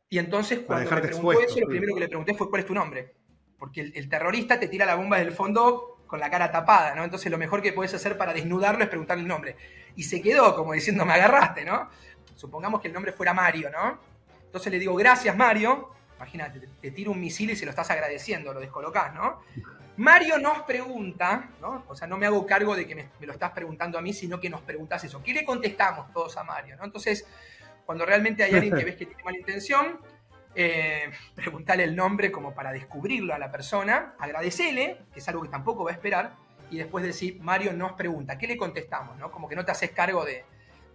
Y 0.07 0.19
entonces 0.19 0.59
cuando 0.59 0.91
me 0.91 1.01
preguntó 1.01 1.41
eso, 1.41 1.59
lo 1.59 1.67
primero 1.67 1.93
que 1.95 2.01
le 2.01 2.07
pregunté 2.07 2.33
fue 2.33 2.49
cuál 2.49 2.61
es 2.61 2.67
tu 2.67 2.73
nombre. 2.73 3.15
Porque 3.57 3.81
el, 3.81 4.09
terrorista 4.09 4.59
te 4.59 4.67
tira 4.67 4.85
la 4.85 4.95
bomba 4.95 5.17
desde 5.17 5.29
el 5.29 5.35
fondo 5.35 5.90
con 6.11 6.19
la 6.19 6.29
cara 6.29 6.51
tapada, 6.51 6.93
¿no? 6.93 7.05
Entonces 7.05 7.31
lo 7.31 7.37
mejor 7.37 7.61
que 7.61 7.71
puedes 7.71 7.93
hacer 7.93 8.17
para 8.17 8.33
desnudarlo 8.33 8.83
es 8.83 8.89
preguntarle 8.89 9.21
el 9.21 9.29
nombre. 9.29 9.55
Y 9.95 10.03
se 10.03 10.21
quedó 10.21 10.53
como 10.57 10.73
diciendo, 10.73 11.05
me 11.05 11.13
agarraste, 11.13 11.63
¿no? 11.63 11.89
Supongamos 12.35 12.81
que 12.81 12.89
el 12.89 12.93
nombre 12.93 13.13
fuera 13.13 13.33
Mario, 13.33 13.69
¿no? 13.69 13.97
Entonces 14.43 14.69
le 14.73 14.77
digo, 14.77 14.93
gracias 14.93 15.33
Mario. 15.37 15.93
Imagínate, 16.17 16.67
te, 16.81 16.91
tiro 16.91 17.11
un 17.11 17.21
misil 17.21 17.51
y 17.51 17.55
se 17.55 17.63
lo 17.63 17.69
estás 17.69 17.89
agradeciendo, 17.91 18.53
lo 18.53 18.59
descolocás, 18.59 19.13
¿no? 19.13 19.39
Mario 19.95 20.37
nos 20.37 20.63
pregunta, 20.63 21.51
¿no? 21.61 21.85
O 21.87 21.95
sea, 21.95 22.09
no 22.09 22.17
me 22.17 22.25
hago 22.25 22.45
cargo 22.45 22.75
de 22.75 22.85
que 22.85 22.93
me, 22.93 23.09
lo 23.21 23.31
estás 23.31 23.51
preguntando 23.51 23.97
a 23.97 24.01
mí, 24.01 24.11
sino 24.11 24.37
que 24.37 24.49
nos 24.49 24.59
preguntas 24.63 25.01
eso. 25.05 25.23
¿Qué 25.23 25.33
le 25.33 25.45
contestamos 25.45 26.11
todos 26.11 26.35
a 26.35 26.43
Mario? 26.43 26.75
¿no? 26.75 26.83
Entonces, 26.83 27.25
cuando 27.85 28.05
realmente 28.05 28.43
hay 28.43 28.53
alguien 28.53 28.75
que 28.75 28.83
ves 28.83 28.95
que 28.97 29.05
tiene 29.05 29.23
mala 29.23 29.37
intención, 29.37 30.01
eh, 30.53 31.09
preguntarle 31.35 31.85
el 31.85 31.95
nombre 31.95 32.31
como 32.31 32.53
para 32.53 32.71
descubrirlo 32.71 33.33
a 33.33 33.39
la 33.39 33.51
persona, 33.51 34.15
agradecele, 34.19 34.97
que 35.13 35.19
es 35.19 35.27
algo 35.29 35.43
que 35.43 35.49
tampoco 35.49 35.83
va 35.83 35.91
a 35.91 35.93
esperar, 35.93 36.33
y 36.69 36.77
después 36.77 37.03
decir, 37.03 37.39
Mario 37.41 37.73
nos 37.73 37.93
pregunta, 37.93 38.37
¿qué 38.37 38.47
le 38.47 38.57
contestamos? 38.57 39.17
¿no? 39.17 39.31
Como 39.31 39.47
que 39.47 39.55
no 39.55 39.65
te 39.65 39.71
haces 39.71 39.91
cargo 39.91 40.25
de, 40.25 40.43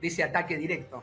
ese 0.00 0.22
ataque 0.22 0.56
directo. 0.56 1.02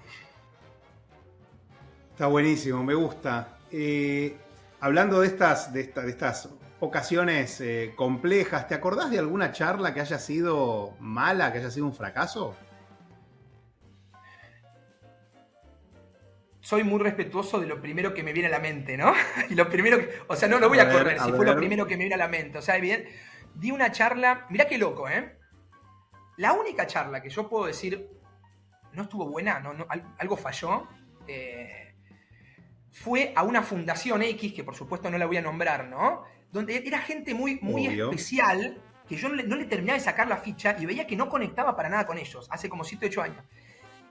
Está 2.12 2.28
buenísimo, 2.28 2.84
me 2.84 2.94
gusta. 2.94 3.58
Eh, 3.72 4.38
hablando 4.80 5.20
de 5.20 5.28
estas, 5.28 5.74
de, 5.74 5.82
estas 6.08 6.50
ocasiones 6.80 7.60
eh, 7.60 7.94
complejas, 7.96 8.68
¿te 8.68 8.76
acordás 8.76 9.12
de 9.12 9.20
alguna 9.20 9.52
charla 9.52 9.94
que 9.94 10.00
haya 10.00 10.20
sido 10.20 10.94
mala, 11.00 11.52
que 11.52 11.60
haya 11.60 11.72
sido 11.72 11.86
un 11.86 11.94
fracaso? 11.94 12.56
Soy 16.64 16.86
muy 16.86 17.00
respetuoso 17.00 17.60
de 17.60 17.68
lo 17.68 17.82
primero 17.82 18.14
que 18.14 18.24
me 18.24 18.32
viene 18.32 18.48
a 18.48 18.52
la 18.52 18.60
mente, 18.60 18.98
¿no? 18.98 19.14
Y 19.50 19.54
lo 19.54 19.70
primero 19.70 20.00
que, 20.00 20.10
o 20.28 20.36
sea, 20.36 20.48
no 20.48 20.60
lo 20.60 20.70
voy 20.70 20.80
a, 20.80 20.90
correr 20.90 21.20
si 21.20 21.32
fue 21.34 21.46
lo 21.46 21.56
primero 21.58 21.86
que 21.86 21.98
me 21.98 22.06
viene 22.06 22.16
a 22.16 22.18
la 22.18 22.30
mente. 22.30 22.58
O 22.58 22.62
sea, 22.62 22.78
bien, 22.78 23.06
di 23.54 23.70
una 23.70 23.92
charla, 23.92 24.48
mirá 24.50 24.66
qué 24.66 24.78
loco, 24.78 25.10
¿eh? 25.10 25.38
La 26.38 26.54
única 26.54 26.88
charla 26.88 27.22
que 27.22 27.30
yo 27.30 27.50
puedo 27.50 27.66
decir 27.66 28.08
no 28.94 29.04
estuvo 29.04 29.28
buena, 29.28 29.60
no, 29.60 29.76
algo 30.18 30.38
falló, 30.38 30.88
eh, 31.28 31.96
fue 32.92 33.34
a 33.36 33.44
una 33.44 33.62
fundación 33.62 34.22
X, 34.24 34.54
que 34.54 34.64
por 34.64 34.76
supuesto 34.76 35.10
no 35.10 35.18
la 35.18 35.26
voy 35.26 35.38
a 35.38 35.42
nombrar, 35.42 35.90
¿no? 35.90 36.24
Donde 36.50 36.78
era 36.78 37.00
gente 37.00 37.34
muy, 37.34 37.60
muy 37.62 37.88
especial, 37.88 38.82
que 39.08 39.18
yo 39.18 39.28
no 39.28 39.36
le, 39.36 39.44
no 39.44 39.58
le, 39.58 39.66
terminaba 39.66 39.98
de 39.98 40.04
sacar 40.04 40.28
la 40.30 40.38
ficha 40.38 40.78
y 40.80 40.86
veía 40.86 41.06
que 41.06 41.18
no 41.18 41.28
conectaba 41.28 41.76
para 41.76 41.90
nada 41.90 42.06
con 42.06 42.18
ellos, 42.18 42.48
hace 42.50 42.70
como 42.70 42.86
7 42.86 43.08
8 43.08 43.22
años. 43.22 43.44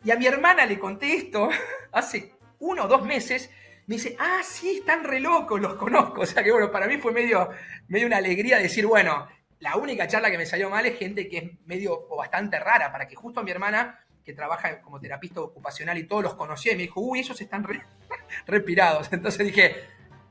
Y 0.05 0.11
a 0.11 0.17
mi 0.17 0.27
hermana 0.27 0.67
le 0.67 0.79
conté 0.79 1.15
esto 1.15 1.49
hace 1.93 2.35
uno 2.63 2.85
o 2.85 2.89
dos 2.89 3.05
meses, 3.05 3.51
me 3.87 3.97
dice, 3.97 4.17
ah, 4.19 4.41
sí, 4.45 4.79
están 4.79 5.05
re 5.05 5.21
locos, 5.21 5.61
los 5.61 5.75
conozco. 5.75 6.21
O 6.23 6.27
sea 6.27 6.43
que 6.43 6.53
bueno, 6.53 6.71
para 6.71 6.87
mí 6.87 6.97
fue 6.99 7.13
medio, 7.13 7.51
medio 7.89 8.07
una 8.07 8.19
alegría 8.19 8.59
decir, 8.59 8.87
bueno, 8.87 9.29
la 9.59 9.77
única 9.77 10.07
charla 10.07 10.31
que 10.31 10.39
me 10.39 10.47
salió 10.47 10.71
mal 10.71 10.87
es 10.87 10.99
gente 10.99 11.29
que 11.29 11.39
es 11.39 11.67
medio 11.67 12.07
o 12.09 12.17
bastante 12.17 12.59
rara, 12.59 12.91
para 12.93 13.07
que 13.07 13.17
justo 13.17 13.41
a 13.41 13.43
mi 13.43 13.51
hermana, 13.51 14.01
que 14.25 14.33
trabaja 14.33 14.81
como 14.81 15.01
terapista 15.01 15.41
ocupacional 15.41 15.99
y 15.99 16.05
todos 16.05 16.23
los 16.23 16.35
conocía, 16.35 16.73
y 16.73 16.77
me 16.77 16.83
dijo, 16.83 17.01
uy, 17.01 17.21
ellos 17.21 17.41
están 17.41 17.65
re, 17.65 17.83
respirados. 18.47 19.09
Entonces 19.13 19.45
dije, 19.45 19.77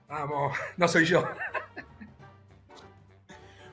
vamos, 0.07 0.57
no 0.77 0.87
soy 0.87 1.05
yo. 1.05 1.27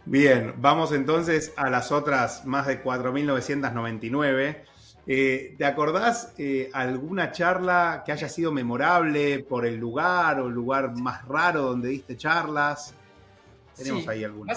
Bien, 0.05 0.55
vamos 0.57 0.93
entonces 0.93 1.53
a 1.57 1.69
las 1.69 1.93
otras 1.93 2.47
más 2.47 2.67
de 2.67 2.83
4.999. 2.83 4.65
Eh, 5.11 5.55
¿Te 5.57 5.65
acordás 5.65 6.35
eh, 6.37 6.69
alguna 6.75 7.33
charla 7.33 8.03
que 8.05 8.13
haya 8.13 8.29
sido 8.29 8.53
memorable 8.53 9.39
por 9.39 9.65
el 9.65 9.77
lugar 9.77 10.39
o 10.39 10.49
el 10.49 10.53
lugar 10.53 10.95
más 10.97 11.27
raro 11.27 11.63
donde 11.63 11.89
diste 11.89 12.15
charlas? 12.15 12.95
Tenemos 13.75 14.07
ahí 14.07 14.23
alguna. 14.23 14.53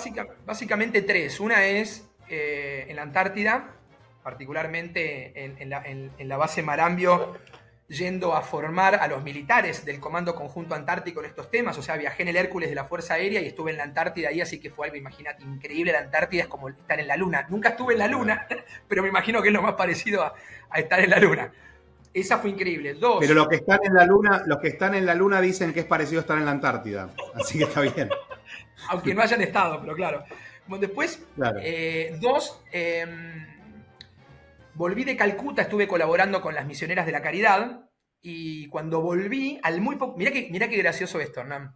básicamente 0.46 1.03
tres. 1.03 1.39
Una 1.39 1.65
es 1.65 2.05
eh, 2.27 2.86
en 2.89 2.98
la 2.98 3.03
Antártida, 3.03 3.75
particularmente 4.24 5.31
en, 5.41 5.70
la, 5.70 5.84
en, 5.86 6.12
la, 6.27 6.36
base 6.36 6.62
Marambio, 6.62 7.38
yendo 7.91 8.33
a 8.33 8.41
formar 8.41 8.95
a 8.95 9.07
los 9.07 9.21
militares 9.21 9.83
del 9.83 10.00
Comando 10.00 10.33
Conjunto 10.33 10.75
Antártico 10.75 11.19
en 11.19 11.25
estos 11.25 11.51
temas. 11.51 11.77
O 11.77 11.81
sea, 11.81 11.98
viajé 11.98 12.24
en 12.24 12.29
el 12.29 12.38
Hércules 12.38 12.69
de 12.69 12.75
la 12.75 12.86
Fuerza 12.86 13.15
Aérea 13.15 13.41
y 13.41 13.48
estuve 13.48 13.71
en 13.71 13.77
la 13.77 13.83
Antártida 13.83 14.29
ahí, 14.29 14.39
así 14.39 14.60
que 14.60 14.69
fue 14.69 14.88
algo, 14.88 14.98
imagínate, 14.98 15.43
increíble. 15.43 15.91
La 15.91 16.00
Antártida 16.00 16.43
es 16.43 16.48
como 16.48 16.69
estar 16.69 17.00
en 17.00 17.07
la 17.07 17.17
Luna. 17.17 17.45
Nunca 17.50 17.69
estuve 17.69 17.93
en 17.93 18.00
la 18.00 18.07
Luna, 18.07 18.48
pero 18.88 19.03
me 19.03 19.10
imagino 19.10 19.41
que 19.41 19.50
es 19.50 19.53
lo 19.53 19.62
más 19.62 19.74
parecido 19.74 20.24
a, 20.24 20.79
estar 20.79 21.01
en 21.01 21.10
la 21.10 21.19
Luna. 21.19 21.51
Esa 22.13 22.38
fue 22.38 22.50
increíble. 22.51 22.93
Dos. 22.93 23.17
Pero 23.19 23.33
los 23.33 23.48
que 23.48 23.55
están 23.57 23.79
en 23.83 23.93
la 23.93 24.05
Luna, 24.05 24.43
los 24.45 24.60
que 24.60 24.69
están 24.69 24.95
en 24.95 25.05
la 25.05 25.13
Luna 25.13 25.41
dicen 25.41 25.74
que 25.74 25.81
es 25.81 25.86
parecido 25.86 26.19
a 26.19 26.21
estar 26.21 26.38
en 26.38 26.45
la 26.45 26.51
Antártida. 26.51 27.10
Así 27.36 27.57
que 27.57 27.65
está 27.65 27.81
bien. 27.81 28.10
Aunque 28.89 29.13
no 29.13 29.21
hayan 29.21 29.41
estado, 29.41 29.79
pero 29.81 29.95
claro. 29.95 30.24
Bueno, 30.67 30.81
después, 30.81 31.21
eh, 31.62 32.17
dos, 32.21 32.62
em, 32.71 33.45
Volví 34.81 35.03
de 35.03 35.15
Calcuta, 35.15 35.61
estuve 35.61 35.88
colaborando 35.88 36.41
con 36.41 36.55
las 36.55 36.65
misioneras 36.65 37.05
de 37.05 37.11
la 37.11 37.21
caridad 37.21 37.88
y 38.19 38.67
cuando 38.69 39.00
volví, 39.00 39.59
al 39.61 39.79
muy 39.79 39.95
poco... 39.97 40.17
Mirá 40.17 40.31
qué 40.31 40.77
gracioso 40.77 41.19
esto, 41.19 41.41
Hernán. 41.41 41.75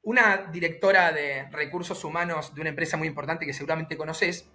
Una 0.00 0.48
directora 0.50 1.12
de 1.12 1.50
recursos 1.50 2.02
humanos 2.02 2.54
de 2.54 2.62
una 2.62 2.70
empresa 2.70 2.96
muy 2.96 3.08
importante 3.08 3.44
que 3.44 3.52
seguramente 3.52 3.98
conoces, 3.98 4.48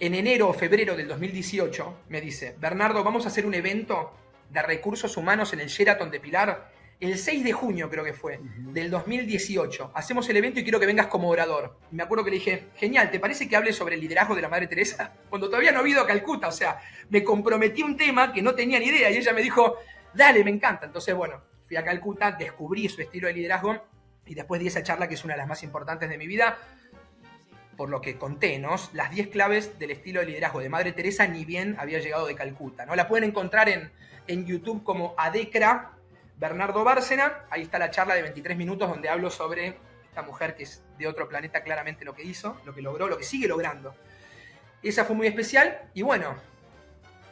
en 0.00 0.14
enero 0.14 0.48
o 0.48 0.54
febrero 0.54 0.96
del 0.96 1.08
2018 1.08 2.04
me 2.08 2.22
dice, 2.22 2.56
Bernardo, 2.58 3.04
vamos 3.04 3.26
a 3.26 3.28
hacer 3.28 3.44
un 3.44 3.52
evento 3.52 4.16
de 4.48 4.62
recursos 4.62 5.18
humanos 5.18 5.52
en 5.52 5.60
el 5.60 5.68
Sheraton 5.68 6.10
de 6.10 6.20
Pilar 6.20 6.72
el 7.02 7.18
6 7.18 7.42
de 7.42 7.52
junio 7.52 7.90
creo 7.90 8.04
que 8.04 8.12
fue, 8.12 8.38
del 8.42 8.88
2018. 8.88 9.90
Hacemos 9.92 10.28
el 10.28 10.36
evento 10.36 10.60
y 10.60 10.62
quiero 10.62 10.78
que 10.78 10.86
vengas 10.86 11.08
como 11.08 11.28
orador. 11.28 11.76
Y 11.90 11.96
me 11.96 12.04
acuerdo 12.04 12.24
que 12.24 12.30
le 12.30 12.36
dije, 12.36 12.68
genial, 12.76 13.10
¿te 13.10 13.18
parece 13.18 13.48
que 13.48 13.56
hable 13.56 13.72
sobre 13.72 13.96
el 13.96 14.00
liderazgo 14.00 14.36
de 14.36 14.42
la 14.42 14.48
Madre 14.48 14.68
Teresa? 14.68 15.12
Cuando 15.28 15.48
todavía 15.48 15.72
no 15.72 15.84
he 15.84 15.90
ido 15.90 16.00
a 16.00 16.06
Calcuta, 16.06 16.46
o 16.46 16.52
sea, 16.52 16.80
me 17.08 17.24
comprometí 17.24 17.82
un 17.82 17.96
tema 17.96 18.32
que 18.32 18.40
no 18.40 18.54
tenía 18.54 18.78
ni 18.78 18.86
idea 18.86 19.10
y 19.10 19.16
ella 19.16 19.32
me 19.32 19.42
dijo, 19.42 19.78
dale, 20.14 20.44
me 20.44 20.52
encanta. 20.52 20.86
Entonces, 20.86 21.12
bueno, 21.12 21.42
fui 21.66 21.76
a 21.76 21.82
Calcuta, 21.82 22.30
descubrí 22.30 22.88
su 22.88 23.02
estilo 23.02 23.26
de 23.26 23.34
liderazgo 23.34 23.84
y 24.24 24.36
después 24.36 24.60
di 24.60 24.68
esa 24.68 24.84
charla 24.84 25.08
que 25.08 25.14
es 25.14 25.24
una 25.24 25.34
de 25.34 25.38
las 25.38 25.48
más 25.48 25.64
importantes 25.64 26.08
de 26.08 26.16
mi 26.16 26.28
vida. 26.28 26.56
Por 27.76 27.90
lo 27.90 28.00
que 28.00 28.16
conté, 28.16 28.60
¿no? 28.60 28.76
Las 28.92 29.10
10 29.10 29.26
claves 29.26 29.76
del 29.80 29.90
estilo 29.90 30.20
de 30.20 30.26
liderazgo 30.26 30.60
de 30.60 30.68
Madre 30.68 30.92
Teresa 30.92 31.26
ni 31.26 31.44
bien 31.44 31.74
había 31.80 31.98
llegado 31.98 32.28
de 32.28 32.36
Calcuta, 32.36 32.86
¿no? 32.86 32.94
La 32.94 33.08
pueden 33.08 33.28
encontrar 33.28 33.68
en, 33.68 33.90
en 34.28 34.46
YouTube 34.46 34.84
como 34.84 35.16
Adecra 35.18 35.98
Bernardo 36.36 36.84
Bárcena. 36.84 37.44
Ahí 37.50 37.62
está 37.62 37.78
la 37.78 37.90
charla 37.90 38.14
de 38.14 38.22
23 38.22 38.56
minutos 38.56 38.88
donde 38.88 39.08
hablo 39.08 39.30
sobre 39.30 39.76
esta 40.04 40.22
mujer 40.22 40.54
que 40.54 40.64
es 40.64 40.84
de 40.98 41.06
otro 41.06 41.26
planeta 41.28 41.62
claramente 41.62 42.04
lo 42.04 42.14
que 42.14 42.22
hizo, 42.22 42.60
lo 42.66 42.74
que 42.74 42.82
logró, 42.82 43.08
lo 43.08 43.16
que 43.16 43.24
sigue 43.24 43.48
logrando. 43.48 43.94
Esa 44.82 45.04
fue 45.04 45.16
muy 45.16 45.26
especial 45.26 45.90
y 45.94 46.02
bueno, 46.02 46.36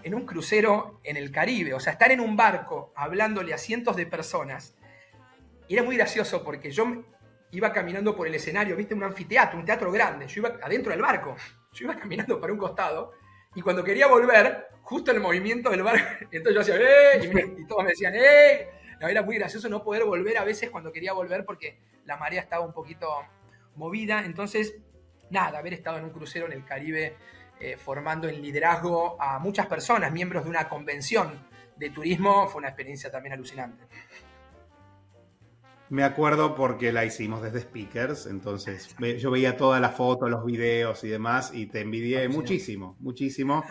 en 0.03 0.15
un 0.15 0.25
crucero 0.25 1.01
en 1.05 1.17
el 1.17 1.31
Caribe, 1.31 1.75
o 1.75 1.81
sea, 1.81 1.93
estar 1.93 2.11
en 2.11 2.21
un 2.21 2.37
barco 2.37 2.93
hablándole 2.97 3.53
a 3.53 3.59
cientos 3.59 3.97
de 3.97 4.07
personas, 4.07 4.77
era 5.69 5.83
muy 5.83 5.97
gracioso 5.97 6.43
porque 6.43 6.71
yo 6.71 7.05
iba 7.51 7.73
caminando 7.73 8.17
por 8.17 8.27
el 8.27 8.35
escenario, 8.35 8.77
viste, 8.77 8.95
un 8.95 9.03
anfiteatro, 9.03 9.59
un 9.59 9.65
teatro 9.65 9.93
grande, 9.93 10.27
yo 10.27 10.41
iba 10.41 10.59
adentro 10.63 10.93
del 10.93 11.03
barco, 11.03 11.37
yo 11.73 11.85
iba 11.85 11.97
caminando 11.97 12.41
para 12.41 12.53
un 12.53 12.59
costado 12.59 13.13
y 13.55 13.61
cuando 13.61 13.85
quería 13.85 14.07
volver, 14.07 14.69
justo 14.83 15.11
el 15.11 15.21
movimiento 15.21 15.71
del 15.71 15.83
barco, 15.83 16.07
entonces 16.31 16.55
yo 16.55 16.61
hacía, 16.61 16.77
¡eh! 16.77 17.21
Y, 17.57 17.63
y 17.63 17.67
todos 17.67 17.85
me 17.85 17.91
decían, 17.91 18.15
¡eh! 18.17 18.80
Era 19.09 19.23
muy 19.23 19.37
gracioso 19.37 19.69
no 19.69 19.83
poder 19.83 20.05
volver 20.05 20.37
a 20.39 20.45
veces 20.45 20.71
cuando 20.71 20.93
quería 20.93 21.13
volver 21.13 21.45
porque 21.45 21.79
la 22.05 22.17
marea 22.17 22.41
estaba 22.41 22.65
un 22.65 22.73
poquito 22.73 23.09
movida. 23.77 24.25
Entonces, 24.25 24.77
nada, 25.31 25.59
haber 25.59 25.75
estado 25.75 25.99
en 25.99 26.05
un 26.05 26.11
crucero 26.11 26.47
en 26.47 26.53
el 26.53 26.65
Caribe 26.65 27.17
eh, 27.59 27.77
formando 27.77 28.29
en 28.29 28.41
liderazgo 28.41 29.21
a 29.21 29.39
muchas 29.39 29.67
personas, 29.67 30.13
miembros 30.13 30.45
de 30.45 30.51
una 30.51 30.69
convención 30.69 31.31
de 31.77 31.91
turismo, 31.91 32.47
fue 32.49 32.61
una 32.61 32.69
experiencia 32.69 33.11
también 33.11 33.35
alucinante. 33.35 33.85
Me 35.91 36.05
acuerdo 36.05 36.55
porque 36.55 36.93
la 36.93 37.05
hicimos 37.05 37.43
desde 37.43 37.61
speakers, 37.61 38.27
entonces 38.27 38.95
yo 39.19 39.31
veía 39.31 39.57
todas 39.57 39.81
las 39.81 39.97
fotos, 39.97 40.31
los 40.31 40.45
videos 40.45 41.03
y 41.03 41.09
demás 41.09 41.51
y 41.53 41.67
te 41.67 41.81
envidié 41.81 42.29
muchísimo, 42.29 42.97
muchísimo. 43.01 43.65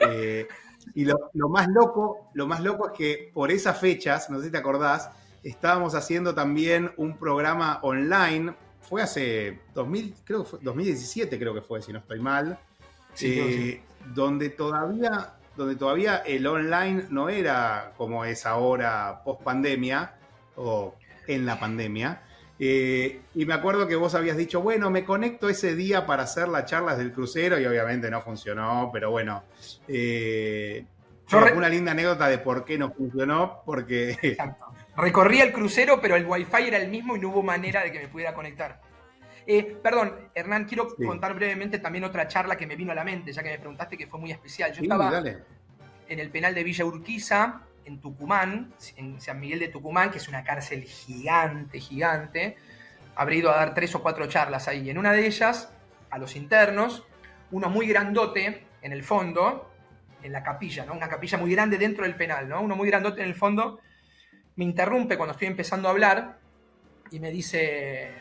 Eh, 0.00 0.48
y 0.94 1.04
lo, 1.04 1.48
más 1.48 1.68
loco, 1.68 2.30
lo 2.34 2.46
más 2.46 2.60
loco 2.60 2.90
es 2.90 2.96
que 2.96 3.30
por 3.32 3.50
esas 3.50 3.78
fechas, 3.78 4.30
no 4.30 4.38
sé 4.38 4.46
si 4.46 4.50
te 4.50 4.58
acordás, 4.58 5.10
estábamos 5.42 5.94
haciendo 5.94 6.34
también 6.34 6.92
un 6.96 7.16
programa 7.16 7.80
online. 7.82 8.54
Fue 8.82 9.02
hace 9.02 9.60
2000, 9.74 10.14
creo 10.24 10.42
que 10.42 10.50
fue 10.50 10.58
2017, 10.62 11.38
creo 11.38 11.54
que 11.54 11.62
fue, 11.62 11.82
si 11.82 11.92
no 11.92 12.00
estoy 12.00 12.20
mal. 12.20 12.58
Eh, 13.20 13.82
donde 14.14 14.50
todavía, 14.50 15.34
donde 15.56 15.76
todavía 15.76 16.18
el 16.18 16.46
online 16.46 17.06
no 17.10 17.28
era 17.28 17.92
como 17.96 18.24
es 18.24 18.46
ahora 18.46 19.22
post 19.24 19.42
pandemia 19.42 20.14
o 20.56 20.94
en 21.26 21.46
la 21.46 21.58
pandemia. 21.58 22.22
Eh, 22.62 23.22
y 23.34 23.46
me 23.46 23.54
acuerdo 23.54 23.88
que 23.88 23.96
vos 23.96 24.14
habías 24.14 24.36
dicho, 24.36 24.60
bueno, 24.60 24.90
me 24.90 25.02
conecto 25.02 25.48
ese 25.48 25.74
día 25.74 26.04
para 26.04 26.24
hacer 26.24 26.46
las 26.46 26.66
charlas 26.66 26.98
del 26.98 27.10
crucero 27.10 27.58
y 27.58 27.64
obviamente 27.64 28.10
no 28.10 28.20
funcionó, 28.20 28.90
pero 28.92 29.10
bueno, 29.10 29.44
eh, 29.88 30.84
una 31.56 31.70
linda 31.70 31.92
anécdota 31.92 32.28
de 32.28 32.36
por 32.36 32.66
qué 32.66 32.76
no 32.76 32.92
funcionó, 32.92 33.62
porque... 33.64 34.10
Exacto. 34.22 34.66
Recorrí 34.94 35.40
el 35.40 35.52
crucero, 35.52 36.02
pero 36.02 36.16
el 36.16 36.26
wifi 36.26 36.64
era 36.64 36.76
el 36.76 36.90
mismo 36.90 37.16
y 37.16 37.20
no 37.20 37.30
hubo 37.30 37.42
manera 37.42 37.82
de 37.82 37.92
que 37.92 38.00
me 38.00 38.08
pudiera 38.08 38.34
conectar. 38.34 38.82
Eh, 39.46 39.78
perdón, 39.82 40.28
Hernán, 40.34 40.66
quiero 40.66 40.94
contar 40.94 41.34
brevemente 41.34 41.78
también 41.78 42.04
otra 42.04 42.28
charla 42.28 42.56
que 42.56 42.66
me 42.66 42.76
vino 42.76 42.92
a 42.92 42.94
la 42.94 43.04
mente, 43.04 43.32
ya 43.32 43.42
que 43.42 43.48
me 43.48 43.58
preguntaste 43.58 43.96
que 43.96 44.06
fue 44.06 44.20
muy 44.20 44.32
especial. 44.32 44.70
Yo 44.74 44.82
estaba 44.82 45.22
en 46.08 46.18
el 46.18 46.30
penal 46.30 46.54
de 46.54 46.62
Villa 46.62 46.84
Urquiza, 46.84 47.62
en 47.90 48.00
Tucumán, 48.00 48.72
en 48.96 49.20
San 49.20 49.40
Miguel 49.40 49.58
de 49.58 49.68
Tucumán, 49.68 50.10
que 50.10 50.18
es 50.18 50.28
una 50.28 50.44
cárcel 50.44 50.84
gigante, 50.84 51.80
gigante. 51.80 52.56
habré 53.16 53.36
ido 53.36 53.50
a 53.50 53.56
dar 53.56 53.74
tres 53.74 53.94
o 53.94 54.02
cuatro 54.02 54.26
charlas 54.26 54.68
ahí. 54.68 54.88
En 54.88 54.96
una 54.96 55.12
de 55.12 55.26
ellas, 55.26 55.72
a 56.08 56.18
los 56.18 56.36
internos, 56.36 57.04
uno 57.50 57.68
muy 57.68 57.86
grandote 57.86 58.66
en 58.80 58.92
el 58.92 59.02
fondo, 59.02 59.70
en 60.22 60.32
la 60.32 60.42
capilla, 60.42 60.86
¿no? 60.86 60.94
Una 60.94 61.08
capilla 61.08 61.36
muy 61.36 61.50
grande 61.50 61.78
dentro 61.78 62.04
del 62.04 62.14
penal, 62.14 62.48
¿no? 62.48 62.60
Uno 62.60 62.76
muy 62.76 62.88
grandote 62.88 63.22
en 63.22 63.28
el 63.28 63.34
fondo, 63.34 63.80
me 64.56 64.64
interrumpe 64.64 65.16
cuando 65.16 65.32
estoy 65.32 65.48
empezando 65.48 65.88
a 65.88 65.90
hablar 65.90 66.38
y 67.10 67.18
me 67.18 67.30
dice, 67.30 68.12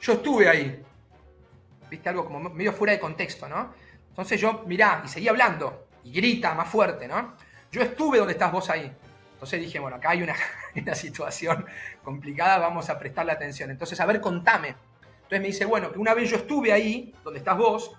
yo 0.00 0.14
estuve 0.14 0.48
ahí. 0.48 0.82
Viste, 1.90 2.08
algo 2.08 2.24
como 2.24 2.40
medio 2.50 2.72
fuera 2.72 2.92
de 2.92 3.00
contexto, 3.00 3.48
¿no? 3.48 3.74
Entonces 4.08 4.40
yo, 4.40 4.64
mirá, 4.66 5.02
y 5.04 5.08
seguí 5.08 5.28
hablando, 5.28 5.88
y 6.04 6.12
grita 6.12 6.54
más 6.54 6.68
fuerte, 6.68 7.06
¿no? 7.06 7.36
Yo 7.70 7.82
estuve 7.82 8.18
donde 8.18 8.32
estás 8.32 8.50
vos 8.50 8.70
ahí. 8.70 8.90
Entonces 9.38 9.60
dije, 9.60 9.78
bueno, 9.78 9.98
acá 9.98 10.10
hay 10.10 10.22
una, 10.24 10.34
una 10.74 10.96
situación 10.96 11.64
complicada, 12.02 12.58
vamos 12.58 12.90
a 12.90 12.98
prestarle 12.98 13.30
atención. 13.30 13.70
Entonces, 13.70 14.00
a 14.00 14.06
ver, 14.06 14.20
contame. 14.20 14.70
Entonces 14.70 15.40
me 15.40 15.46
dice, 15.46 15.64
bueno, 15.64 15.92
que 15.92 15.98
una 16.00 16.12
vez 16.12 16.28
yo 16.28 16.38
estuve 16.38 16.72
ahí, 16.72 17.14
donde 17.22 17.38
estás 17.38 17.56
vos, 17.56 17.92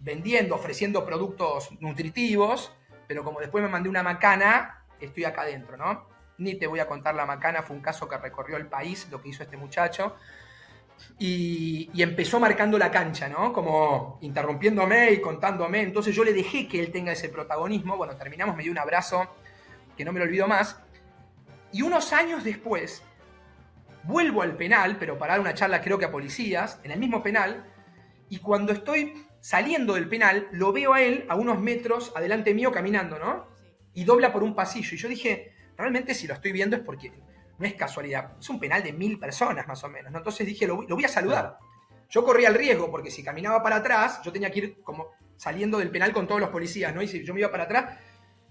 vendiendo, 0.00 0.54
ofreciendo 0.54 1.04
productos 1.04 1.68
nutritivos, 1.80 2.72
pero 3.06 3.24
como 3.24 3.40
después 3.40 3.62
me 3.62 3.68
mandé 3.68 3.90
una 3.90 4.02
macana, 4.02 4.86
estoy 4.98 5.24
acá 5.24 5.42
adentro, 5.42 5.76
¿no? 5.76 6.06
Ni 6.38 6.54
te 6.54 6.66
voy 6.66 6.80
a 6.80 6.86
contar 6.86 7.14
la 7.14 7.26
macana, 7.26 7.62
fue 7.62 7.76
un 7.76 7.82
caso 7.82 8.08
que 8.08 8.16
recorrió 8.16 8.56
el 8.56 8.66
país, 8.66 9.06
lo 9.10 9.20
que 9.20 9.28
hizo 9.28 9.42
este 9.42 9.58
muchacho. 9.58 10.16
Y, 11.18 11.90
y, 11.92 12.02
empezó 12.02 12.40
marcando 12.40 12.78
la 12.78 12.90
cancha, 12.90 13.28
¿no? 13.28 13.52
Como 13.52 14.18
interrumpiéndome 14.22 15.12
y 15.12 15.20
contándome. 15.20 15.82
Entonces 15.82 16.14
yo 16.14 16.24
le 16.24 16.32
dejé 16.32 16.66
que 16.68 16.80
él 16.80 16.90
tenga 16.90 17.12
ese 17.12 17.28
protagonismo. 17.28 17.98
Bueno, 17.98 18.16
terminamos, 18.16 18.56
me 18.56 18.62
dio 18.62 18.72
un 18.72 18.78
abrazo 18.78 19.28
que 19.96 20.04
no 20.04 20.12
me 20.12 20.20
lo 20.20 20.26
olvido 20.26 20.46
más. 20.46 20.80
Y 21.72 21.82
unos 21.82 22.12
años 22.12 22.44
después, 22.44 23.02
vuelvo 24.04 24.42
al 24.42 24.56
penal, 24.56 24.96
pero 24.98 25.18
para 25.18 25.34
dar 25.34 25.40
una 25.40 25.54
charla 25.54 25.80
creo 25.80 25.98
que 25.98 26.04
a 26.04 26.10
policías, 26.10 26.80
en 26.84 26.90
el 26.90 26.98
mismo 26.98 27.22
penal, 27.22 27.64
y 28.28 28.38
cuando 28.38 28.72
estoy 28.72 29.26
saliendo 29.40 29.94
del 29.94 30.08
penal, 30.08 30.48
lo 30.52 30.72
veo 30.72 30.94
a 30.94 31.02
él 31.02 31.26
a 31.28 31.34
unos 31.34 31.60
metros 31.60 32.12
adelante 32.16 32.54
mío 32.54 32.72
caminando, 32.72 33.18
¿no? 33.18 33.46
Y 33.92 34.04
dobla 34.04 34.32
por 34.32 34.42
un 34.42 34.54
pasillo. 34.54 34.94
Y 34.94 34.98
yo 34.98 35.08
dije, 35.08 35.52
realmente 35.76 36.14
si 36.14 36.26
lo 36.26 36.34
estoy 36.34 36.52
viendo 36.52 36.76
es 36.76 36.82
porque 36.82 37.12
no 37.58 37.66
es 37.66 37.74
casualidad, 37.74 38.32
es 38.38 38.48
un 38.48 38.58
penal 38.58 38.82
de 38.82 38.92
mil 38.92 39.18
personas 39.18 39.66
más 39.68 39.84
o 39.84 39.88
menos, 39.88 40.10
¿no? 40.10 40.18
Entonces 40.18 40.46
dije, 40.46 40.66
lo, 40.66 40.82
lo 40.82 40.94
voy 40.94 41.04
a 41.04 41.08
saludar. 41.08 41.58
Yo 42.08 42.24
corría 42.24 42.48
el 42.48 42.54
riesgo 42.54 42.90
porque 42.90 43.10
si 43.10 43.22
caminaba 43.22 43.62
para 43.62 43.76
atrás, 43.76 44.20
yo 44.24 44.32
tenía 44.32 44.50
que 44.50 44.58
ir 44.60 44.82
como 44.82 45.10
saliendo 45.36 45.78
del 45.78 45.90
penal 45.90 46.12
con 46.12 46.26
todos 46.26 46.40
los 46.40 46.50
policías, 46.50 46.94
¿no? 46.94 47.02
Y 47.02 47.08
si 47.08 47.24
yo 47.24 47.34
me 47.34 47.40
iba 47.40 47.50
para 47.50 47.64
atrás, 47.64 47.98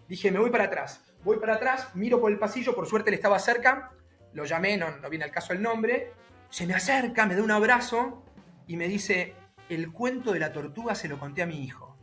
dije, 0.07 0.31
me 0.31 0.39
voy 0.39 0.49
para 0.49 0.65
atrás. 0.65 1.01
Voy 1.23 1.37
para 1.37 1.55
atrás, 1.55 1.89
miro 1.93 2.19
por 2.19 2.31
el 2.31 2.37
pasillo, 2.37 2.75
por 2.75 2.85
suerte 2.85 3.09
él 3.09 3.13
estaba 3.13 3.39
cerca, 3.39 3.91
lo 4.33 4.43
llamé, 4.43 4.75
no, 4.77 4.97
no 4.97 5.09
viene 5.09 5.23
al 5.23 5.31
caso 5.31 5.53
el 5.53 5.61
nombre, 5.61 6.11
se 6.49 6.67
me 6.67 6.73
acerca, 6.73 7.25
me 7.25 7.35
da 7.35 7.43
un 7.43 7.51
abrazo 7.51 8.23
y 8.67 8.75
me 8.75 8.87
dice, 8.89 9.33
el 9.69 9.91
cuento 9.91 10.33
de 10.33 10.39
la 10.39 10.51
tortuga 10.51 10.95
se 10.95 11.07
lo 11.07 11.17
conté 11.19 11.41
a 11.41 11.45
mi 11.45 11.63
hijo. 11.63 11.97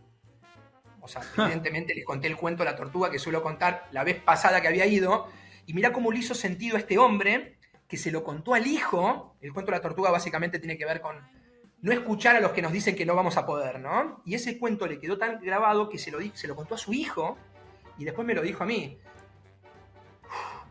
O 1.02 1.08
sea, 1.08 1.22
evidentemente 1.36 1.94
le 1.94 2.02
conté 2.02 2.28
el 2.28 2.36
cuento 2.36 2.64
de 2.64 2.70
la 2.70 2.76
tortuga 2.76 3.10
que 3.10 3.18
suelo 3.18 3.42
contar 3.42 3.88
la 3.92 4.04
vez 4.04 4.22
pasada 4.22 4.62
que 4.62 4.68
había 4.68 4.86
ido, 4.86 5.28
y 5.66 5.74
mira 5.74 5.92
cómo 5.92 6.10
le 6.10 6.18
hizo 6.18 6.34
sentido 6.34 6.76
a 6.76 6.80
este 6.80 6.96
hombre 6.96 7.58
que 7.86 7.96
se 7.96 8.10
lo 8.10 8.24
contó 8.24 8.54
al 8.54 8.66
hijo. 8.66 9.36
El 9.40 9.52
cuento 9.52 9.70
de 9.70 9.78
la 9.78 9.82
tortuga 9.82 10.10
básicamente 10.10 10.58
tiene 10.58 10.78
que 10.78 10.86
ver 10.86 11.00
con 11.00 11.16
no 11.82 11.92
escuchar 11.92 12.36
a 12.36 12.40
los 12.40 12.52
que 12.52 12.62
nos 12.62 12.72
dicen 12.72 12.94
que 12.94 13.06
no 13.06 13.14
vamos 13.14 13.36
a 13.36 13.46
poder, 13.46 13.80
¿no? 13.80 14.22
Y 14.24 14.34
ese 14.34 14.58
cuento 14.58 14.86
le 14.86 14.98
quedó 14.98 15.18
tan 15.18 15.40
grabado 15.40 15.88
que 15.88 15.98
se 15.98 16.10
lo, 16.10 16.18
se 16.34 16.48
lo 16.48 16.56
contó 16.56 16.74
a 16.74 16.78
su 16.78 16.92
hijo 16.92 17.36
y 17.98 18.04
después 18.04 18.26
me 18.26 18.34
lo 18.34 18.42
dijo 18.42 18.62
a 18.62 18.66
mí 18.66 18.98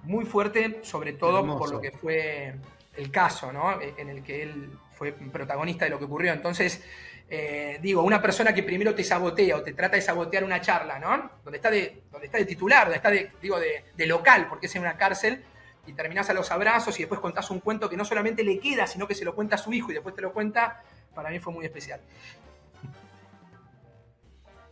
muy 0.03 0.25
fuerte, 0.25 0.79
sobre 0.83 1.13
todo 1.13 1.39
Hermoso. 1.39 1.59
por 1.59 1.71
lo 1.71 1.81
que 1.81 1.91
fue 1.91 2.55
el 2.95 3.11
caso, 3.11 3.51
¿no? 3.51 3.79
En 3.81 4.09
el 4.09 4.23
que 4.23 4.43
él 4.43 4.69
fue 4.91 5.13
protagonista 5.13 5.85
de 5.85 5.91
lo 5.91 5.99
que 5.99 6.05
ocurrió. 6.05 6.33
Entonces, 6.33 6.83
eh, 7.29 7.79
digo, 7.81 8.01
una 8.01 8.21
persona 8.21 8.53
que 8.53 8.63
primero 8.63 8.95
te 8.95 9.03
sabotea 9.03 9.57
o 9.57 9.61
te 9.61 9.73
trata 9.73 9.95
de 9.95 10.01
sabotear 10.01 10.43
una 10.43 10.61
charla, 10.61 10.99
¿no? 10.99 11.31
Donde 11.43 11.57
está 11.57 11.69
de, 11.69 12.03
donde 12.11 12.25
está 12.25 12.37
de 12.37 12.45
titular, 12.45 12.85
donde 12.85 12.97
está 12.97 13.11
de, 13.11 13.31
digo, 13.41 13.59
de, 13.59 13.85
de 13.95 14.07
local, 14.07 14.47
porque 14.49 14.65
es 14.65 14.75
en 14.75 14.81
una 14.81 14.97
cárcel, 14.97 15.43
y 15.85 15.93
terminás 15.93 16.29
a 16.29 16.33
los 16.33 16.51
abrazos 16.51 16.97
y 16.99 17.03
después 17.03 17.19
contás 17.21 17.49
un 17.49 17.59
cuento 17.59 17.89
que 17.89 17.97
no 17.97 18.05
solamente 18.05 18.43
le 18.43 18.59
queda, 18.59 18.87
sino 18.87 19.07
que 19.07 19.15
se 19.15 19.25
lo 19.25 19.33
cuenta 19.33 19.55
a 19.55 19.57
su 19.57 19.73
hijo 19.73 19.91
y 19.91 19.95
después 19.95 20.15
te 20.15 20.21
lo 20.21 20.33
cuenta, 20.33 20.83
para 21.15 21.29
mí 21.29 21.39
fue 21.39 21.53
muy 21.53 21.65
especial. 21.65 21.99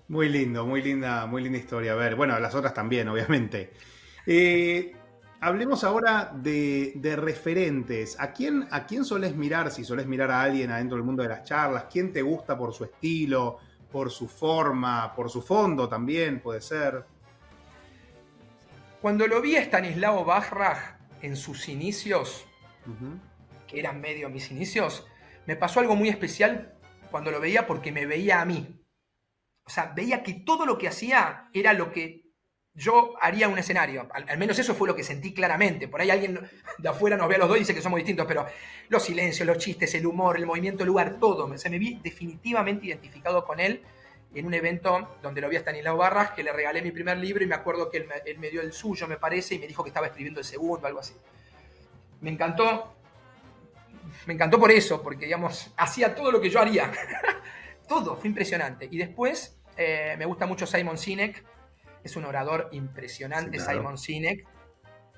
Muy 0.07 0.29
lindo, 0.29 0.65
muy 0.65 0.81
linda, 0.81 1.25
muy 1.25 1.43
linda 1.43 1.57
historia. 1.57 1.91
A 1.93 1.95
ver, 1.95 2.15
bueno, 2.15 2.39
las 2.39 2.55
otras 2.55 2.73
también, 2.73 3.07
obviamente. 3.09 3.71
Eh, 4.25 4.95
hablemos 5.39 5.83
ahora 5.83 6.31
de, 6.33 6.93
de, 6.95 7.15
referentes. 7.15 8.19
¿A 8.19 8.31
quién, 8.31 8.67
¿A 8.71 8.85
quién 8.85 9.05
solés 9.05 9.35
mirar? 9.35 9.71
Si 9.71 9.83
solés 9.83 10.07
mirar 10.07 10.31
a 10.31 10.41
alguien 10.41 10.71
adentro 10.71 10.97
del 10.97 11.05
mundo 11.05 11.23
de 11.23 11.29
las 11.29 11.43
charlas, 11.43 11.85
¿quién 11.91 12.11
te 12.11 12.21
gusta 12.21 12.57
por 12.57 12.73
su 12.73 12.83
estilo, 12.85 13.59
por 13.91 14.09
su 14.11 14.27
forma, 14.27 15.13
por 15.15 15.29
su 15.29 15.41
fondo 15.41 15.87
también, 15.87 16.39
puede 16.39 16.61
ser? 16.61 17.05
Cuando 19.01 19.27
lo 19.27 19.41
vi 19.41 19.55
a 19.55 19.61
Stanislao 19.61 20.25
Bajraj 20.25 20.97
en 21.21 21.35
sus 21.35 21.69
inicios, 21.69 22.45
uh 22.85 22.89
-huh. 22.89 23.19
que 23.67 23.79
eran 23.79 24.01
medio 24.01 24.29
mis 24.29 24.51
inicios, 24.51 25.05
me 25.45 25.55
pasó 25.55 25.79
algo 25.79 25.95
muy 25.95 26.09
especial 26.09 26.75
cuando 27.11 27.31
lo 27.31 27.39
veía 27.39 27.67
porque 27.67 27.91
me 27.91 28.05
veía 28.05 28.41
a 28.41 28.45
mí. 28.45 28.83
O 29.65 29.69
sea, 29.69 29.93
veía 29.95 30.23
que 30.23 30.33
todo 30.33 30.65
lo 30.65 30.77
que 30.77 30.87
hacía 30.87 31.49
era 31.53 31.73
lo 31.73 31.91
que 31.91 32.26
yo 32.77 33.15
haría 33.19 33.47
un 33.47 33.57
escenario. 33.57 34.07
Al, 34.13 34.37
menos 34.37 34.57
eso 34.59 34.75
fue 34.75 34.87
lo 34.87 34.95
que 34.95 35.03
sentí 35.03 35.33
claramente. 35.33 35.87
Por 35.87 35.99
ahí 35.99 36.11
alguien 36.11 36.39
de 36.77 36.89
afuera 36.89 37.17
nos 37.17 37.27
ve 37.27 37.35
a 37.35 37.39
los 37.39 37.47
dos 37.47 37.57
y 37.57 37.61
dice 37.61 37.73
que 37.73 37.81
somos 37.81 37.97
distintos, 37.97 38.27
pero 38.27 38.45
los 38.89 39.03
silencios, 39.03 39.47
los 39.47 39.57
chistes, 39.57 39.93
el 39.95 40.05
humor, 40.05 40.37
el 40.37 40.45
movimiento 40.45 40.79
del 40.79 40.87
lugar, 40.87 41.17
todo. 41.19 41.45
O 41.45 41.57
sea, 41.57 41.71
me 41.71 41.79
vi 41.79 41.99
definitivamente 42.03 42.85
identificado 42.85 43.43
con 43.43 43.59
él 43.59 43.81
en 44.35 44.45
un 44.45 44.53
evento 44.53 45.17
donde 45.23 45.41
lo 45.41 45.49
vi 45.49 45.55
a 45.55 45.59
Stanislao 45.59 45.97
Barras, 45.97 46.31
que 46.31 46.43
le 46.43 46.53
regalé 46.53 46.83
mi 46.83 46.91
primer 46.91 47.17
libro 47.17 47.43
y 47.43 47.47
me 47.47 47.55
acuerdo 47.55 47.89
que 47.89 47.97
él 47.97 48.07
me, 48.07 48.15
él 48.29 48.37
me 48.37 48.51
dio 48.51 48.61
el 48.61 48.71
suyo, 48.71 49.07
me 49.07 49.17
parece, 49.17 49.55
y 49.55 49.59
me 49.59 49.65
dijo 49.65 49.83
que 49.83 49.89
estaba 49.89 50.05
escribiendo 50.05 50.39
el 50.39 50.45
segundo, 50.45 50.85
algo 50.85 50.99
así. 50.99 51.15
Me 52.21 52.29
encantó. 52.29 52.93
Me 54.27 54.35
encantó 54.35 54.59
por 54.59 54.69
eso, 54.71 55.01
porque, 55.01 55.25
digamos, 55.25 55.73
hacía 55.77 56.13
todo 56.13 56.31
lo 56.31 56.39
que 56.39 56.51
yo 56.51 56.59
haría. 56.59 56.91
todo, 57.87 58.17
fue 58.17 58.27
impresionante. 58.27 58.87
Y 58.91 58.97
después 58.99 59.57
eh, 59.77 60.15
me 60.19 60.25
gusta 60.25 60.45
mucho 60.45 60.67
Simon 60.67 60.97
Sinek, 60.97 61.43
es 62.03 62.15
un 62.15 62.25
orador 62.25 62.69
impresionante, 62.71 63.59
sí, 63.59 63.63
claro. 63.63 63.79
Simon 63.79 63.97
Sinek, 63.97 64.45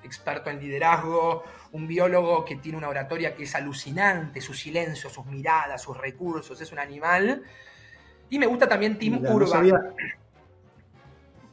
experto 0.04 0.50
en 0.50 0.60
liderazgo, 0.60 1.44
un 1.72 1.88
biólogo 1.88 2.46
que 2.46 2.56
tiene 2.56 2.78
una 2.78 2.89
oratoria 2.89 3.36
que 3.36 3.44
es 3.44 3.56
alucinante, 3.56 4.42
su 4.42 4.54
silencio, 4.54 5.10
sus 5.10 5.26
miradas, 5.26 5.82
sus 5.82 5.98
recursos, 5.98 6.60
es 6.60 6.72
un 6.72 6.80
animal. 6.80 7.44
Y 8.30 8.39
me 8.39 8.46
gusta 8.46 8.68
también 8.68 8.98
Tim 8.98 9.15
Mira, 9.15 9.34
Urban. 9.34 9.48
No 9.48 9.48
sabía, 9.48 9.94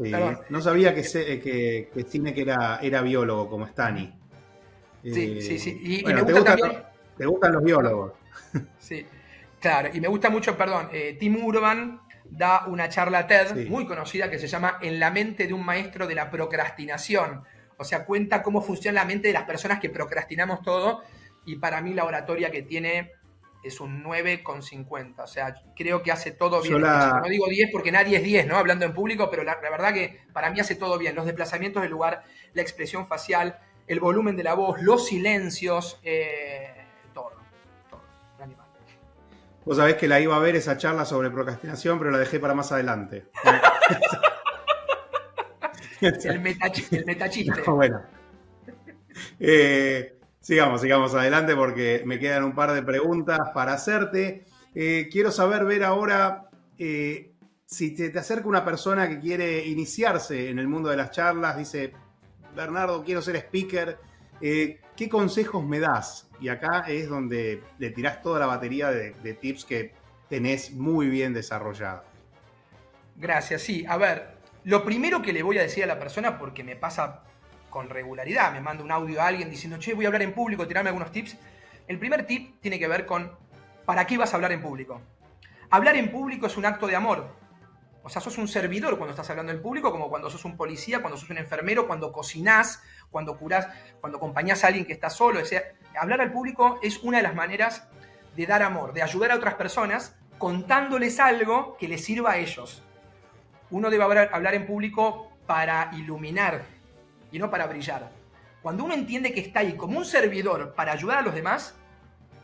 sí, 0.02 0.12
no 0.50 0.60
sabía 0.60 0.94
que, 0.94 1.04
se, 1.04 1.40
que, 1.40 1.90
que, 1.92 2.02
Sinek 2.04 2.36
era, 2.38 2.78
era 2.82 3.02
biólogo 3.02 3.48
como 3.48 3.66
Stani. 3.66 4.14
Sí, 5.02 5.38
eh, 5.38 5.42
sí, 5.42 5.58
sí. 5.58 5.80
Y, 5.82 6.02
bueno, 6.02 6.20
y 6.20 6.24
me 6.24 6.32
gusta 6.32 6.54
te, 6.54 6.62
también... 6.62 6.82
te 7.16 7.26
gustan 7.26 7.52
los 7.52 7.62
biólogos. 7.62 8.12
Sí, 8.78 9.06
claro. 9.60 9.90
Y 9.92 10.00
me 10.00 10.08
gusta 10.08 10.30
mucho, 10.30 10.56
perdón, 10.56 10.88
eh, 10.92 11.16
Tim 11.18 11.44
Urban 11.44 12.00
da 12.30 12.66
una 12.66 12.88
charla 12.88 13.26
TED 13.26 13.54
sí. 13.54 13.70
muy 13.70 13.86
conocida 13.86 14.30
que 14.30 14.38
se 14.38 14.46
llama 14.46 14.78
En 14.80 15.00
la 15.00 15.10
mente 15.10 15.46
de 15.46 15.54
un 15.54 15.64
maestro 15.64 16.06
de 16.06 16.14
la 16.14 16.30
procrastinación. 16.30 17.42
O 17.78 17.84
sea, 17.84 18.04
cuenta 18.04 18.42
cómo 18.42 18.62
funciona 18.62 19.00
la 19.00 19.06
mente 19.06 19.28
de 19.28 19.34
las 19.34 19.44
personas 19.44 19.80
que 19.80 19.90
procrastinamos 19.90 20.62
todo. 20.62 21.02
Y 21.44 21.56
para 21.56 21.80
mí 21.80 21.94
la 21.94 22.04
oratoria 22.04 22.50
que 22.50 22.62
tiene 22.62 23.12
es 23.62 23.80
un 23.80 24.02
9,50. 24.02 25.22
O 25.22 25.26
sea, 25.26 25.54
creo 25.74 26.02
que 26.02 26.12
hace 26.12 26.30
todo 26.30 26.62
bien. 26.62 26.80
La... 26.80 27.20
No 27.22 27.28
digo 27.28 27.46
10 27.48 27.70
porque 27.72 27.92
nadie 27.92 28.18
es 28.18 28.22
10, 28.22 28.46
¿no? 28.46 28.56
Hablando 28.56 28.84
en 28.84 28.94
público, 28.94 29.28
pero 29.30 29.44
la, 29.44 29.58
la, 29.62 29.70
verdad 29.70 29.92
que 29.92 30.20
para 30.32 30.50
mí 30.50 30.60
hace 30.60 30.76
todo 30.76 30.98
bien. 30.98 31.14
Los 31.14 31.26
desplazamientos 31.26 31.82
del 31.82 31.90
lugar, 31.90 32.24
la 32.54 32.62
expresión 32.62 33.06
facial, 33.06 33.58
el 33.86 34.00
volumen 34.00 34.36
de 34.36 34.44
la 34.44 34.54
voz, 34.54 34.80
los 34.82 35.06
silencios, 35.06 36.00
eh, 36.02 36.75
Vos 39.66 39.78
sabés 39.78 39.96
que 39.96 40.06
la 40.06 40.20
iba 40.20 40.36
a 40.36 40.38
ver 40.38 40.54
esa 40.54 40.76
charla 40.76 41.04
sobre 41.04 41.28
procrastinación, 41.28 41.98
pero 41.98 42.12
la 42.12 42.18
dejé 42.18 42.38
para 42.38 42.54
más 42.54 42.70
adelante. 42.70 43.26
el, 46.00 46.40
metachiste. 46.40 46.98
El 46.98 47.04
metachiste. 47.04 47.62
No, 47.66 47.74
bueno. 47.74 48.00
Eh, 49.40 50.20
sigamos, 50.38 50.82
sigamos 50.82 51.14
adelante 51.14 51.56
porque 51.56 52.04
me 52.06 52.20
quedan 52.20 52.44
un 52.44 52.54
par 52.54 52.74
de 52.74 52.84
preguntas 52.84 53.40
para 53.52 53.72
hacerte. 53.72 54.44
Eh, 54.72 55.08
quiero 55.10 55.32
saber, 55.32 55.64
ver 55.64 55.82
ahora, 55.82 56.48
eh, 56.78 57.32
si 57.64 57.92
te, 57.92 58.10
te, 58.10 58.20
acerca 58.20 58.46
una 58.46 58.64
persona 58.64 59.08
que 59.08 59.18
quiere 59.18 59.66
iniciarse 59.66 60.48
en 60.48 60.60
el 60.60 60.68
mundo 60.68 60.90
de 60.90 60.96
las 60.96 61.10
charlas, 61.10 61.58
dice, 61.58 61.92
Bernardo, 62.54 63.02
quiero 63.02 63.20
ser 63.20 63.34
speaker, 63.34 63.98
¿qué 64.40 65.08
consejos 65.10 65.64
me 65.64 65.80
das? 65.80 66.25
Y 66.40 66.48
acá 66.48 66.84
es 66.88 67.08
donde 67.08 67.62
le 67.78 67.90
tirás 67.90 68.22
toda 68.22 68.40
la 68.40 68.46
batería 68.46 68.90
de, 68.90 69.12
de 69.12 69.34
tips 69.34 69.64
que 69.64 69.94
tenés 70.28 70.72
muy 70.72 71.08
bien 71.08 71.32
desarrollado. 71.32 72.04
Gracias, 73.16 73.62
sí. 73.62 73.84
A 73.88 73.96
ver, 73.96 74.36
lo 74.64 74.84
primero 74.84 75.22
que 75.22 75.32
le 75.32 75.42
voy 75.42 75.58
a 75.58 75.62
decir 75.62 75.84
a 75.84 75.86
la 75.86 75.98
persona, 75.98 76.38
porque 76.38 76.64
me 76.64 76.76
pasa 76.76 77.22
con 77.70 77.88
regularidad, 77.88 78.52
me 78.52 78.60
manda 78.60 78.82
un 78.82 78.90
audio 78.90 79.20
a 79.20 79.26
alguien 79.26 79.50
diciendo, 79.50 79.78
che, 79.78 79.94
voy 79.94 80.04
a 80.04 80.08
hablar 80.08 80.22
en 80.22 80.32
público, 80.32 80.66
tirarme 80.66 80.90
algunos 80.90 81.12
tips. 81.12 81.36
El 81.88 81.98
primer 81.98 82.26
tip 82.26 82.60
tiene 82.60 82.78
que 82.78 82.88
ver 82.88 83.06
con 83.06 83.30
¿para 83.84 84.06
qué 84.06 84.18
vas 84.18 84.32
a 84.32 84.36
hablar 84.36 84.52
en 84.52 84.60
público? 84.60 85.00
Hablar 85.70 85.96
en 85.96 86.10
público 86.10 86.46
es 86.46 86.56
un 86.56 86.66
acto 86.66 86.86
de 86.86 86.96
amor. 86.96 87.28
O 88.06 88.08
sea, 88.08 88.22
sos 88.22 88.38
un 88.38 88.46
servidor 88.46 88.98
cuando 88.98 89.10
estás 89.10 89.28
hablando 89.30 89.50
en 89.50 89.60
público, 89.60 89.90
como 89.90 90.08
cuando 90.08 90.30
sos 90.30 90.44
un 90.44 90.56
policía, 90.56 91.00
cuando 91.00 91.16
sos 91.18 91.28
un 91.28 91.38
enfermero, 91.38 91.88
cuando 91.88 92.12
cocinás, 92.12 92.80
cuando 93.10 93.36
curás, 93.36 93.66
cuando 94.00 94.18
acompañás 94.18 94.62
a 94.62 94.68
alguien 94.68 94.86
que 94.86 94.92
está 94.92 95.10
solo. 95.10 95.40
O 95.40 95.44
sea, 95.44 95.64
hablar 95.98 96.20
al 96.20 96.30
público 96.30 96.78
es 96.84 96.98
una 97.02 97.16
de 97.16 97.24
las 97.24 97.34
maneras 97.34 97.88
de 98.36 98.46
dar 98.46 98.62
amor, 98.62 98.92
de 98.92 99.02
ayudar 99.02 99.32
a 99.32 99.34
otras 99.34 99.54
personas 99.54 100.14
contándoles 100.38 101.18
algo 101.18 101.76
que 101.80 101.88
les 101.88 102.04
sirva 102.04 102.30
a 102.30 102.38
ellos. 102.38 102.84
Uno 103.70 103.90
debe 103.90 104.04
hablar, 104.04 104.54
en 104.54 104.66
público 104.66 105.32
para 105.44 105.90
iluminar 105.94 106.62
y 107.32 107.40
no 107.40 107.50
para 107.50 107.66
brillar. 107.66 108.12
Cuando 108.62 108.84
uno 108.84 108.94
entiende 108.94 109.32
que 109.32 109.40
está 109.40 109.60
ahí 109.60 109.72
como 109.72 109.98
un 109.98 110.04
servidor 110.04 110.74
para 110.76 110.92
ayudar 110.92 111.18
a 111.18 111.22
los 111.22 111.34
demás, 111.34 111.74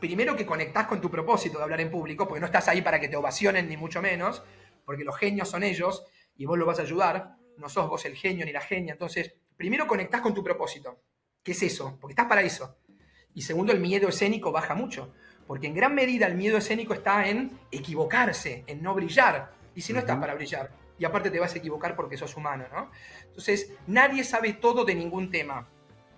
primero 0.00 0.34
que 0.34 0.44
conectás 0.44 0.88
con 0.88 1.00
tu 1.00 1.08
propósito 1.08 1.58
de 1.58 1.62
hablar 1.62 1.80
en 1.80 1.92
público, 1.92 2.26
porque 2.26 2.40
no 2.40 2.46
estás 2.46 2.66
ahí 2.66 2.82
para 2.82 2.98
que 2.98 3.06
te 3.06 3.14
ovacionen 3.14 3.68
ni 3.68 3.76
mucho 3.76 4.02
menos, 4.02 4.42
porque 4.84 5.04
los 5.04 5.16
genios 5.16 5.48
son 5.48 5.62
ellos 5.62 6.04
y 6.36 6.46
vos 6.46 6.58
los 6.58 6.66
vas 6.66 6.78
a 6.78 6.82
ayudar, 6.82 7.36
no 7.56 7.68
sos 7.68 7.88
vos 7.88 8.04
el 8.04 8.16
genio 8.16 8.44
ni 8.44 8.52
la 8.52 8.60
genia. 8.60 8.92
Entonces, 8.92 9.34
primero 9.56 9.86
conectás 9.86 10.20
con 10.20 10.34
tu 10.34 10.42
propósito. 10.42 11.00
¿Qué 11.42 11.52
es 11.52 11.62
eso? 11.62 11.98
Porque 12.00 12.12
estás 12.12 12.26
para 12.26 12.42
eso. 12.42 12.76
Y 13.34 13.42
segundo, 13.42 13.72
el 13.72 13.80
miedo 13.80 14.08
escénico 14.08 14.52
baja 14.52 14.74
mucho. 14.74 15.12
Porque 15.46 15.66
en 15.66 15.74
gran 15.74 15.94
medida 15.94 16.26
el 16.26 16.34
miedo 16.34 16.58
escénico 16.58 16.94
está 16.94 17.28
en 17.28 17.58
equivocarse, 17.70 18.64
en 18.66 18.82
no 18.82 18.94
brillar. 18.94 19.52
Y 19.74 19.80
si 19.80 19.92
no 19.92 19.98
estás 19.98 20.18
para 20.18 20.34
brillar, 20.34 20.70
y 20.98 21.04
aparte 21.04 21.30
te 21.30 21.40
vas 21.40 21.54
a 21.54 21.58
equivocar 21.58 21.96
porque 21.96 22.16
sos 22.16 22.36
humano, 22.36 22.66
¿no? 22.72 22.90
Entonces, 23.24 23.72
nadie 23.86 24.22
sabe 24.24 24.52
todo 24.52 24.84
de 24.84 24.94
ningún 24.94 25.30
tema. 25.30 25.68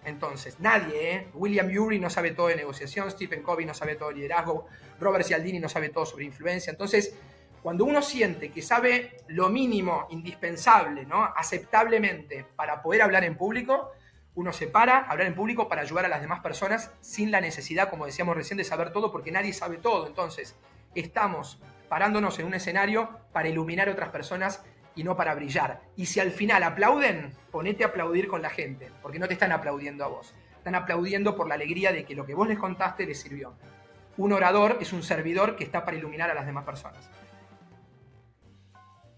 Entonces, 0.05 0.61
nadie, 0.61 1.15
¿eh? 1.15 1.29
William 1.33 1.71
Ury 1.75 1.99
no 1.99 2.11
sabe 2.11 2.33
todo 2.33 2.49
de 2.49 2.57
negociación, 2.57 3.11
Stephen 3.11 3.43
Covey 3.43 3.65
no 3.65 3.73
sabe 3.73 3.97
todo 3.97 4.11
de 4.11 4.17
liderazgo, 4.17 4.67
Robert 5.01 5.25
Cialdini 5.25 5.59
no 5.59 5.69
sabe 5.69 5.89
todo 5.89 6.05
sobre 6.05 6.25
influencia. 6.25 6.71
Entonces, 6.71 7.17
cuando 7.65 7.87
uno 7.87 8.03
siente 8.03 8.51
que 8.51 8.61
sabe 8.61 9.17
lo 9.27 9.49
mínimo 9.49 10.07
indispensable, 10.11 11.07
¿no? 11.07 11.25
Aceptablemente 11.35 12.45
para 12.57 12.83
poder 12.83 13.01
hablar 13.01 13.25
en 13.25 13.39
público, 13.39 13.91
uno 14.35 14.53
se 14.53 14.67
para 14.67 14.99
hablar 14.99 15.29
en 15.29 15.35
público 15.35 15.67
para 15.67 15.81
ayudar 15.81 16.05
a 16.05 16.09
las 16.09 16.21
demás 16.21 16.41
personas 16.41 16.91
sin 17.01 17.31
la 17.31 17.41
necesidad, 17.41 17.89
como 17.89 18.05
decíamos 18.05 18.37
recién, 18.37 18.59
de 18.59 18.65
saber 18.65 18.93
todo, 18.93 19.11
porque 19.11 19.33
nadie 19.33 19.55
sabe 19.55 19.79
todo. 19.79 20.07
Entonces, 20.07 20.55
estamos 20.95 21.59
parándonos 21.89 22.39
en 22.39 22.45
un 22.45 22.53
escenario 22.53 23.09
para 23.33 23.49
iluminar 23.49 23.89
a 23.89 23.93
otras 23.93 24.11
personas 24.11 24.63
y 24.95 25.03
no 25.03 25.17
para 25.17 25.35
brillar. 25.35 25.81
Y 25.97 26.05
si 26.05 26.21
al 26.21 26.33
final 26.33 26.65
aplauden, 26.65 27.33
ponete 27.51 27.85
a 27.85 27.87
aplaudir 27.87 28.29
con 28.29 28.43
la 28.43 28.51
gente, 28.51 28.93
porque 29.01 29.19
no 29.19 29.27
te 29.27 29.33
están 29.33 29.53
aplaudiendo 29.53 30.05
a 30.05 30.09
vos. 30.09 30.35
Están 30.59 30.75
aplaudiendo 30.75 31.35
por 31.35 31.49
la 31.49 31.55
alegría 31.55 31.93
de 31.93 32.05
que 32.05 32.15
lo 32.15 32.27
que 32.27 32.35
vos 32.35 32.47
les 32.47 32.59
contaste 32.59 33.07
les 33.07 33.23
sirvió. 33.23 33.55
Un 34.19 34.35
orador 34.35 34.77
es 34.83 34.93
un 34.93 35.03
servidor 35.03 35.57
que 35.57 35.65
está 35.65 35.83
para 35.87 35.97
iluminar 35.97 36.31
a 36.31 36.35
las 36.35 36.45
demás 36.45 36.65
personas. 36.65 37.09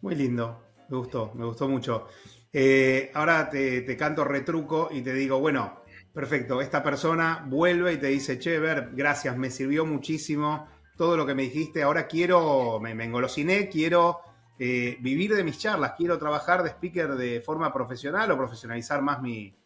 Muy 0.06 0.14
lindo, 0.14 0.62
me 0.88 0.98
gustó, 0.98 1.32
me 1.34 1.44
gustó 1.44 1.68
mucho. 1.68 2.06
Eh, 2.52 3.10
ahora 3.12 3.50
te, 3.50 3.96
canto 3.96 4.22
retruco 4.22 4.88
y 4.92 5.02
te 5.02 5.12
digo, 5.12 5.40
bueno, 5.40 5.82
perfecto, 6.14 6.60
esta 6.60 6.80
persona 6.80 7.44
vuelve 7.48 7.94
y 7.94 7.96
te 7.96 8.06
dice, 8.06 8.38
che, 8.38 8.60
Ver, 8.60 8.90
gracias, 8.92 9.36
me 9.36 9.50
sirvió 9.50 9.84
muchísimo 9.84 10.68
todo 10.96 11.16
lo 11.16 11.26
que 11.26 11.34
me 11.34 11.42
dijiste, 11.42 11.82
ahora 11.82 12.06
quiero, 12.06 12.78
me, 12.78 12.92
engolosiné, 12.92 13.68
quiero 13.68 14.20
eh, 14.60 14.96
vivir 15.00 15.34
de 15.34 15.42
mis 15.42 15.58
charlas, 15.58 15.94
quiero 15.96 16.16
trabajar 16.18 16.62
de 16.62 16.70
speaker 16.70 17.16
de 17.16 17.40
forma 17.40 17.72
profesional 17.72 18.30
o 18.30 18.36
profesionalizar 18.36 19.02
más 19.02 19.20
mi, 19.20 19.56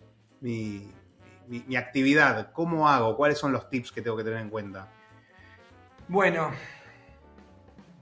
mi, 0.40 0.90
mi 1.48 1.76
actividad. 1.76 2.50
¿Cómo 2.52 2.88
hago? 2.88 3.14
¿Cuáles 3.14 3.36
son 3.36 3.52
los 3.52 3.68
tips 3.68 3.92
que 3.92 4.00
tengo 4.00 4.16
que 4.16 4.24
tener 4.24 4.40
en 4.40 4.48
cuenta? 4.48 4.90
Bueno, 6.08 6.50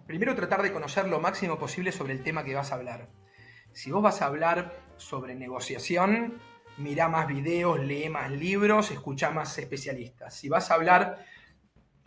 primero 0.09 0.35
tratar 0.35 0.63
de 0.63 0.73
conocer 0.73 1.07
lo 1.07 1.21
máximo 1.21 1.59
posible 1.59 1.93
sobre 1.93 2.15
el 2.15 2.23
tema 2.23 2.43
que 2.43 2.55
vas 2.55 2.73
a 2.73 2.77
hablar. 2.77 3.11
Si 3.73 3.91
vos 3.91 4.03
vas 4.03 4.23
a 4.23 4.25
hablar 4.25 4.81
sobre 4.97 5.35
negociación, 5.35 6.41
mira 6.79 7.11
más 7.11 7.29
videos, 7.29 7.79
lee 7.79 8.09
más 8.09 8.31
libros, 8.31 8.91
escucha 8.91 9.31
más 9.31 9.59
especialistas. 9.59 10.35
Si 10.35 10.49
vas 10.49 10.71
a 10.71 10.75
hablar 10.75 11.27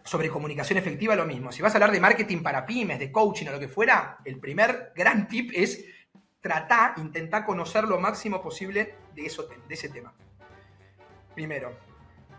sobre 0.03 0.31
comunicación 0.31 0.79
efectiva, 0.79 1.15
lo 1.15 1.27
mismo. 1.27 1.51
Si 1.51 1.61
vas 1.61 1.73
a 1.73 1.77
hablar 1.77 1.91
de 1.91 1.99
marketing 1.99 2.41
para 2.41 2.65
pymes, 2.65 2.97
de 2.97 3.11
coaching 3.11 3.45
o 3.45 3.51
lo 3.51 3.59
que 3.59 3.67
fuera, 3.67 4.17
el 4.25 4.39
primer 4.39 4.93
gran 4.95 5.27
tip 5.27 5.51
es 5.53 5.85
tratar, 6.41 6.97
intentar 6.97 7.45
conocer 7.45 7.83
lo 7.83 7.99
máximo 7.99 8.41
posible 8.41 8.95
de, 9.13 9.27
eso, 9.27 9.43
de 9.43 9.75
ese 9.75 9.89
tema. 9.89 10.11
Primero. 11.35 11.77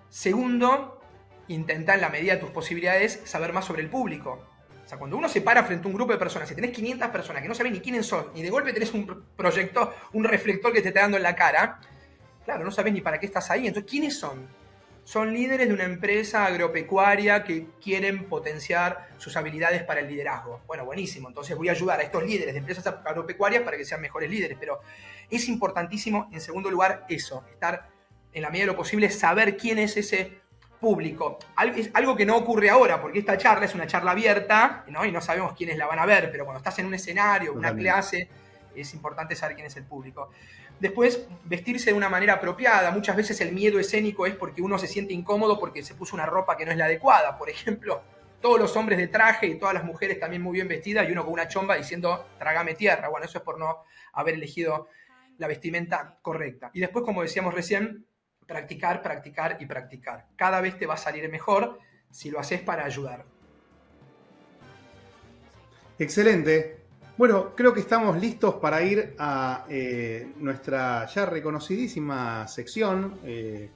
Segundo, 0.09 1.01
intenta 1.47 1.95
en 1.95 2.01
la 2.01 2.09
medida 2.09 2.35
de 2.35 2.41
tus 2.41 2.51
posibilidades 2.51 3.23
saber 3.27 3.53
más 3.53 3.65
sobre 3.65 3.83
el 3.83 3.89
público 3.89 4.52
cuando 4.99 5.17
uno 5.17 5.29
se 5.29 5.41
para 5.41 5.65
frente 5.65 5.87
a 5.87 5.89
un 5.89 5.95
grupo 5.95 6.13
de 6.13 6.19
personas 6.19 6.51
y 6.51 6.55
tenés 6.55 6.73
500 6.73 7.09
personas 7.09 7.43
que 7.43 7.49
no 7.49 7.55
saben 7.55 7.73
ni 7.73 7.81
quiénes 7.81 8.07
son, 8.07 8.27
y 8.35 8.43
de 8.43 8.51
golpe 8.51 8.73
tenés 8.73 8.93
un 8.93 9.25
proyector, 9.37 9.95
un 10.13 10.25
reflector 10.25 10.73
que 10.73 10.83
te 10.83 10.89
está 10.89 11.01
dando 11.01 11.17
en 11.17 11.23
la 11.23 11.35
cara, 11.35 11.81
claro, 12.45 12.65
no 12.65 12.71
sabes 12.71 12.93
ni 12.93 13.01
para 13.01 13.19
qué 13.19 13.27
estás 13.27 13.51
ahí. 13.51 13.67
Entonces, 13.67 13.91
¿quiénes 13.91 14.19
son? 14.19 14.47
Son 15.05 15.33
líderes 15.33 15.67
de 15.67 15.75
una 15.75 15.85
empresa 15.85 16.47
agropecuaria 16.47 17.43
que 17.43 17.67
quieren 17.83 18.27
potenciar 18.27 19.09
sus 19.19 19.37
habilidades 19.37 19.83
para 19.83 20.01
el 20.01 20.09
liderazgo. 20.09 20.61
Bueno, 20.67 20.85
buenísimo. 20.85 21.29
Entonces 21.29 21.57
voy 21.57 21.69
a 21.69 21.73
ayudar 21.73 21.99
a 21.99 22.05
estos 22.05 22.23
líderes 22.23 22.55
de 22.55 22.61
empresas 22.61 22.87
agropecuarias 22.87 23.63
para 23.63 23.77
que 23.77 23.85
sean 23.85 24.01
mejores 24.01 24.31
líderes. 24.31 24.57
Pero 24.61 24.81
es 25.29 25.49
importantísimo, 25.49 26.29
en 26.33 26.41
segundo 26.41 26.71
lugar, 26.71 27.05
eso, 27.09 27.45
estar 27.51 27.89
en 28.33 28.43
la 28.43 28.51
medida 28.51 28.63
de 28.63 28.73
lo 28.73 28.77
posible, 28.77 29.11
saber 29.11 29.57
quién 29.57 29.79
es 29.79 29.97
ese 29.97 30.42
público. 30.83 31.39
Es 31.77 31.91
algo 31.95 32.17
que 32.17 32.27
no 32.27 32.37
ocurre 32.37 32.69
ahora, 32.69 33.01
porque 33.01 33.21
esta 33.21 33.39
charla 33.39 33.67
es 33.67 33.75
una 33.75 33.87
charla 33.87 34.11
abierta 34.11 34.85
¿no? 34.89 35.07
y 35.07 35.13
no 35.13 35.21
sabemos 35.21 35.55
quiénes 35.55 35.79
la 35.79 35.87
van 35.87 36.01
a 36.01 36.05
ver, 36.05 36.29
pero 36.33 36.45
cuando 36.45 36.59
estás 36.59 36.77
en 36.81 36.87
un 36.87 36.95
escenario, 36.95 37.53
una 37.53 37.73
clase, 37.73 38.29
es 38.75 38.93
importante 38.93 39.37
saber 39.37 39.55
quién 39.55 39.69
es 39.69 39.77
el 39.77 39.85
público. 39.85 40.31
Después, 40.81 41.25
vestirse 41.45 41.91
de 41.91 41.97
una 41.97 42.09
manera 42.09 42.35
apropiada. 42.35 42.91
Muchas 42.91 43.15
veces 43.15 43.41
el 43.41 43.53
miedo 43.53 43.79
escénico 43.79 44.27
es 44.27 44.35
porque 44.35 44.61
uno 44.61 44.77
se 44.77 44.89
siente 44.89 45.15
incómodo 45.15 45.61
porque 45.61 45.85
se 45.85 45.95
puso 45.95 46.17
una 46.17 46.27
ropa 46.27 46.57
que 46.57 46.67
no 46.67 46.73
es 46.73 46.77
la 46.77 46.87
adecuada. 46.87 47.39
Por 47.39 47.49
ejemplo, 47.49 48.03
todos 48.41 48.59
los 48.59 48.77
hombres 48.77 48.99
de 48.99 49.07
traje 49.07 49.47
y 49.47 49.55
todas 49.55 49.75
las 49.75 49.85
mujeres 49.85 50.19
también 50.19 50.43
muy 50.43 50.55
bien 50.55 50.67
vestidas 50.67 51.09
y 51.09 51.13
uno 51.13 51.23
con 51.23 51.35
una 51.35 51.47
chomba 51.47 51.77
diciendo 51.77 52.27
trágame 52.41 52.75
tierra. 52.75 53.09
Bueno, 53.09 53.27
eso 53.27 53.39
es 53.39 53.45
por 53.45 53.57
no 53.61 53.85
haber 54.15 54.35
elegido 54.35 54.89
la 55.39 55.47
vestimenta 55.47 56.19
correcta. 56.21 56.73
Y 56.75 56.81
después, 56.81 57.05
como 57.05 57.23
decíamos 57.23 57.55
recién, 57.55 58.05
practicar, 58.47 59.03
practicar 59.03 59.57
y 59.61 59.67
practicar. 59.67 60.27
Cada 60.37 60.61
vez 60.61 60.79
te 60.79 60.87
va 60.87 60.95
a 60.95 60.99
salir 60.99 61.29
mejor 61.31 61.79
si 62.11 62.31
lo 62.31 62.41
haces 62.41 62.61
para 62.61 62.85
ayudar. 62.85 63.25
Excelente. 65.99 66.81
Bueno, 67.17 67.55
creo 67.55 67.73
que 67.73 67.81
estamos 67.81 68.19
listos 68.19 68.55
para 68.55 68.83
ir 68.83 69.15
a 69.19 69.67
eh, 69.69 70.33
nuestra 70.39 71.07
ya 71.07 71.27
reconocidísima 71.27 72.49
sección, 72.49 73.19
eh, 73.25 73.71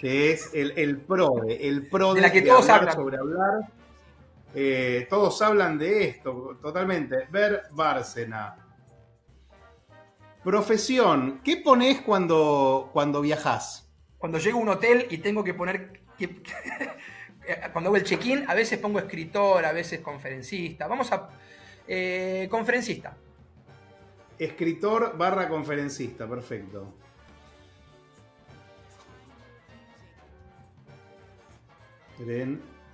que 0.00 0.32
es 0.32 0.50
el, 0.52 0.72
el 0.76 0.98
PRODE, 0.98 1.68
el 1.68 1.88
PRODE 1.88 2.16
de 2.16 2.20
la 2.20 2.32
que 2.32 2.42
todos 2.42 2.68
hablan. 2.68 2.94
sobre 2.94 3.16
hablar. 3.16 3.72
Eh, 4.54 5.06
todos 5.08 5.40
hablan 5.42 5.78
de 5.78 6.04
esto, 6.04 6.58
totalmente. 6.60 7.26
Ver 7.30 7.64
Bárcena. 7.70 8.56
Profesión, 10.44 11.40
¿qué 11.42 11.56
pones 11.56 12.00
cuando, 12.00 12.90
cuando 12.92 13.20
viajas? 13.20 13.88
Cuando 14.18 14.38
llego 14.38 14.58
a 14.58 14.62
un 14.62 14.68
hotel 14.68 15.06
y 15.10 15.18
tengo 15.18 15.42
que 15.44 15.54
poner. 15.54 16.00
cuando 17.72 17.88
hago 17.88 17.96
el 17.96 18.04
check-in, 18.04 18.44
a 18.48 18.54
veces 18.54 18.78
pongo 18.78 18.98
escritor, 18.98 19.64
a 19.64 19.72
veces 19.72 20.00
conferencista. 20.00 20.86
Vamos 20.86 21.10
a. 21.12 21.30
Eh, 21.86 22.46
conferencista. 22.50 23.16
Escritor 24.38 25.16
barra 25.16 25.48
conferencista, 25.48 26.26
perfecto. 26.28 26.94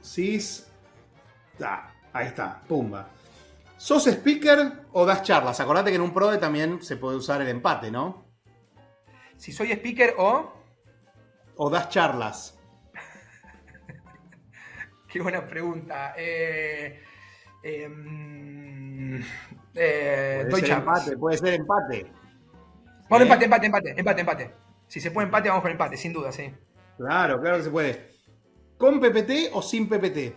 Cis. 0.02 0.66
Ah, 1.60 1.90
ahí 2.12 2.26
está, 2.26 2.60
pumba. 2.68 3.08
¿Sos 3.76 4.06
speaker 4.06 4.86
o 4.92 5.04
das 5.04 5.22
charlas? 5.22 5.60
Acordate 5.60 5.90
que 5.90 5.96
en 5.96 6.02
un 6.02 6.14
PRODE 6.14 6.38
también 6.38 6.82
se 6.82 6.96
puede 6.96 7.16
usar 7.16 7.40
el 7.42 7.48
empate, 7.48 7.90
¿no? 7.90 8.24
Si 9.36 9.52
soy 9.52 9.72
speaker 9.72 10.14
o 10.18 10.52
o 11.56 11.70
das 11.70 11.88
charlas? 11.88 12.58
Qué 15.08 15.20
buena 15.20 15.46
pregunta. 15.46 16.14
Eh, 16.16 17.00
em, 17.62 19.22
eh, 19.74 20.46
puede 20.50 20.66
ser 20.66 20.78
empate, 20.78 21.16
puede 21.16 21.38
ser 21.38 21.54
empate. 21.54 22.12
Bueno, 23.08 23.24
empate, 23.24 23.44
empate, 23.44 23.66
empate, 23.66 23.94
empate, 23.96 24.20
empate. 24.20 24.54
Si 24.86 25.00
se 25.00 25.10
puede 25.10 25.26
empate, 25.26 25.48
vamos 25.48 25.62
con 25.62 25.70
empate, 25.70 25.96
sin 25.96 26.12
duda, 26.12 26.32
sí. 26.32 26.52
Claro, 26.96 27.40
claro 27.40 27.58
que 27.58 27.64
se 27.64 27.70
puede. 27.70 28.08
¿Con 28.78 29.00
PPT 29.00 29.50
o 29.52 29.62
sin 29.62 29.88
PPT? 29.88 30.36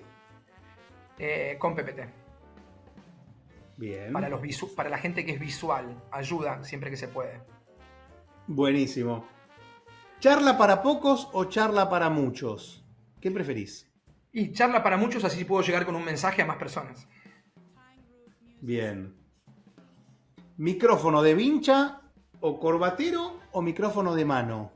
Eh, 1.19 1.55
con 1.59 1.75
PPT. 1.75 1.99
Bien. 3.77 4.11
Para, 4.11 4.27
los 4.27 4.41
para 4.75 4.89
la 4.89 4.97
gente 4.97 5.23
que 5.23 5.33
es 5.33 5.39
visual, 5.39 6.03
ayuda 6.11 6.63
siempre 6.63 6.89
que 6.89 6.97
se 6.97 7.07
puede. 7.07 7.41
Buenísimo. 8.47 9.25
¿Charla 10.19 10.57
para 10.57 10.81
pocos 10.81 11.29
o 11.33 11.45
charla 11.45 11.89
para 11.89 12.09
muchos? 12.09 12.83
¿Qué 13.21 13.29
preferís? 13.29 13.87
Y 14.31 14.51
charla 14.51 14.81
para 14.81 14.97
muchos, 14.97 15.23
así 15.23 15.45
puedo 15.45 15.61
llegar 15.61 15.85
con 15.85 15.95
un 15.95 16.03
mensaje 16.03 16.41
a 16.41 16.45
más 16.45 16.57
personas. 16.57 17.07
Bien. 18.61 19.15
¿Micrófono 20.57 21.21
de 21.21 21.35
vincha 21.35 22.01
o 22.39 22.59
corbatero 22.59 23.39
o 23.51 23.61
micrófono 23.61 24.15
de 24.15 24.25
mano? 24.25 24.71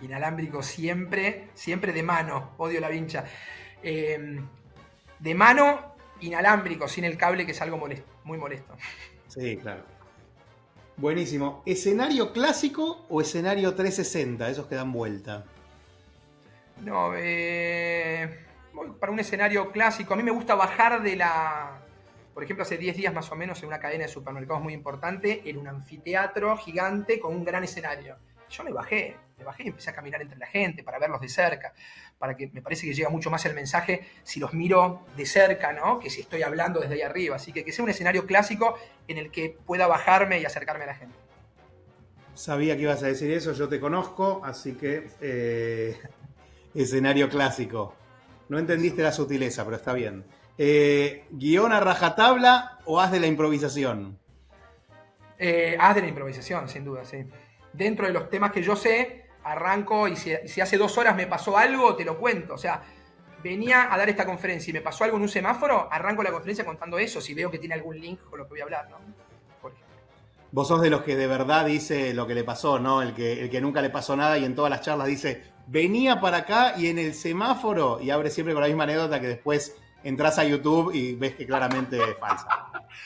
Inalámbrico 0.00 0.62
siempre, 0.62 1.50
siempre 1.52 1.92
de 1.92 2.02
mano. 2.02 2.52
Odio 2.56 2.80
la 2.80 2.88
vincha. 2.88 3.24
Eh, 3.82 4.40
de 5.18 5.34
mano, 5.34 5.95
inalámbrico, 6.20 6.88
sin 6.88 7.04
el 7.04 7.16
cable, 7.16 7.46
que 7.46 7.52
es 7.52 7.60
algo 7.60 7.76
molesto, 7.76 8.10
muy 8.24 8.38
molesto. 8.38 8.74
Sí, 9.28 9.56
claro. 9.56 9.82
Buenísimo. 10.96 11.62
¿Escenario 11.66 12.32
clásico 12.32 13.04
o 13.10 13.20
escenario 13.20 13.74
360? 13.74 14.48
Esos 14.48 14.66
que 14.66 14.76
dan 14.76 14.92
vuelta. 14.92 15.44
No, 16.82 17.12
eh, 17.14 18.46
voy 18.72 18.92
para 18.98 19.12
un 19.12 19.18
escenario 19.18 19.70
clásico. 19.72 20.14
A 20.14 20.16
mí 20.16 20.22
me 20.22 20.30
gusta 20.30 20.54
bajar 20.54 21.02
de 21.02 21.16
la. 21.16 21.82
Por 22.32 22.44
ejemplo, 22.44 22.62
hace 22.62 22.78
10 22.78 22.96
días 22.96 23.14
más 23.14 23.30
o 23.30 23.36
menos 23.36 23.62
en 23.62 23.68
una 23.68 23.78
cadena 23.78 24.04
de 24.04 24.08
supermercados 24.10 24.62
muy 24.62 24.74
importante, 24.74 25.42
en 25.48 25.58
un 25.58 25.68
anfiteatro 25.68 26.56
gigante 26.58 27.18
con 27.18 27.34
un 27.34 27.44
gran 27.44 27.64
escenario. 27.64 28.16
Yo 28.50 28.64
me 28.64 28.72
bajé, 28.72 29.16
me 29.38 29.44
bajé 29.44 29.64
y 29.64 29.68
empecé 29.68 29.90
a 29.90 29.94
caminar 29.94 30.22
entre 30.22 30.38
la 30.38 30.46
gente 30.46 30.82
para 30.82 30.98
verlos 30.98 31.20
de 31.20 31.28
cerca, 31.28 31.72
para 32.18 32.36
que 32.36 32.48
me 32.48 32.62
parece 32.62 32.86
que 32.86 32.94
llega 32.94 33.08
mucho 33.08 33.30
más 33.30 33.44
el 33.46 33.54
mensaje 33.54 34.06
si 34.22 34.40
los 34.40 34.54
miro 34.54 35.06
de 35.16 35.26
cerca, 35.26 35.72
¿no? 35.72 35.98
Que 35.98 36.10
si 36.10 36.20
estoy 36.20 36.42
hablando 36.42 36.80
desde 36.80 36.94
ahí 36.94 37.02
arriba. 37.02 37.36
Así 37.36 37.52
que 37.52 37.64
que 37.64 37.72
sea 37.72 37.84
un 37.84 37.90
escenario 37.90 38.26
clásico 38.26 38.76
en 39.08 39.18
el 39.18 39.30
que 39.30 39.56
pueda 39.66 39.86
bajarme 39.86 40.38
y 40.38 40.44
acercarme 40.44 40.84
a 40.84 40.88
la 40.88 40.94
gente. 40.94 41.16
Sabía 42.34 42.76
que 42.76 42.82
ibas 42.82 43.02
a 43.02 43.06
decir 43.06 43.30
eso, 43.30 43.52
yo 43.52 43.68
te 43.68 43.80
conozco, 43.80 44.42
así 44.44 44.74
que 44.74 45.08
eh, 45.20 45.98
escenario 46.74 47.28
clásico. 47.28 47.94
No 48.48 48.58
entendiste 48.58 49.02
la 49.02 49.12
sutileza, 49.12 49.64
pero 49.64 49.76
está 49.76 49.92
bien. 49.92 50.24
Eh, 50.58 51.24
¿Guión 51.30 51.72
a 51.72 51.80
rajatabla 51.80 52.78
o 52.84 53.00
haz 53.00 53.10
de 53.10 53.20
la 53.20 53.26
improvisación? 53.26 54.18
Eh, 55.38 55.76
haz 55.78 55.94
de 55.96 56.02
la 56.02 56.08
improvisación, 56.08 56.68
sin 56.68 56.84
duda, 56.84 57.04
sí. 57.04 57.24
Dentro 57.76 58.06
de 58.06 58.12
los 58.12 58.30
temas 58.30 58.52
que 58.52 58.62
yo 58.62 58.74
sé, 58.76 59.26
arranco 59.44 60.08
y 60.08 60.16
si, 60.16 60.32
si 60.46 60.60
hace 60.60 60.76
dos 60.76 60.96
horas 60.98 61.14
me 61.14 61.26
pasó 61.26 61.56
algo, 61.56 61.94
te 61.94 62.04
lo 62.04 62.18
cuento. 62.18 62.54
O 62.54 62.58
sea, 62.58 62.82
venía 63.42 63.92
a 63.92 63.98
dar 63.98 64.08
esta 64.08 64.26
conferencia 64.26 64.70
y 64.70 64.74
me 64.74 64.80
pasó 64.80 65.04
algo 65.04 65.16
en 65.16 65.22
un 65.22 65.28
semáforo, 65.28 65.88
arranco 65.90 66.22
la 66.22 66.32
conferencia 66.32 66.64
contando 66.64 66.98
eso, 66.98 67.20
si 67.20 67.34
veo 67.34 67.50
que 67.50 67.58
tiene 67.58 67.74
algún 67.74 68.00
link 68.00 68.20
con 68.28 68.38
lo 68.38 68.44
que 68.46 68.50
voy 68.50 68.60
a 68.60 68.64
hablar, 68.64 68.88
¿no? 68.90 68.96
Por. 69.60 69.72
Vos 70.50 70.68
sos 70.68 70.80
de 70.80 70.90
los 70.90 71.02
que 71.02 71.16
de 71.16 71.26
verdad 71.26 71.64
dice 71.66 72.12
lo 72.12 72.26
que 72.26 72.34
le 72.34 72.44
pasó, 72.44 72.78
¿no? 72.78 73.02
El 73.02 73.14
que, 73.14 73.40
el 73.42 73.50
que 73.50 73.60
nunca 73.60 73.82
le 73.82 73.90
pasó 73.90 74.16
nada 74.16 74.36
y 74.38 74.44
en 74.44 74.54
todas 74.54 74.70
las 74.70 74.80
charlas 74.80 75.06
dice, 75.06 75.44
venía 75.66 76.20
para 76.20 76.38
acá 76.38 76.74
y 76.76 76.88
en 76.88 76.98
el 76.98 77.14
semáforo, 77.14 78.00
y 78.00 78.10
abre 78.10 78.30
siempre 78.30 78.52
con 78.52 78.62
la 78.62 78.68
misma 78.68 78.84
anécdota 78.84 79.20
que 79.20 79.28
después 79.28 79.76
entras 80.02 80.38
a 80.38 80.44
YouTube 80.44 80.92
y 80.94 81.14
ves 81.14 81.34
que 81.34 81.46
claramente 81.46 81.98
es 81.98 82.18
falsa. 82.18 82.48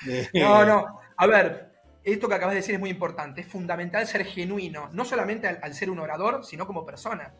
No, 0.35 0.65
no. 0.65 1.01
A 1.17 1.27
ver, 1.27 1.70
esto 2.05 2.29
que 2.29 2.35
acabas 2.35 2.55
de 2.55 2.61
decir 2.61 2.75
es 2.75 2.81
muy 2.81 2.91
importante. 2.91 3.43
Es 3.43 3.47
fundamental 3.47 4.07
ser 4.07 4.25
genuino, 4.25 4.89
no 4.93 5.05
solamente 5.05 5.47
al, 5.49 5.75
ser 5.75 5.91
un 5.91 5.99
orador, 5.99 6.45
sino 6.45 6.67
como 6.67 6.85
persona. 6.85 7.35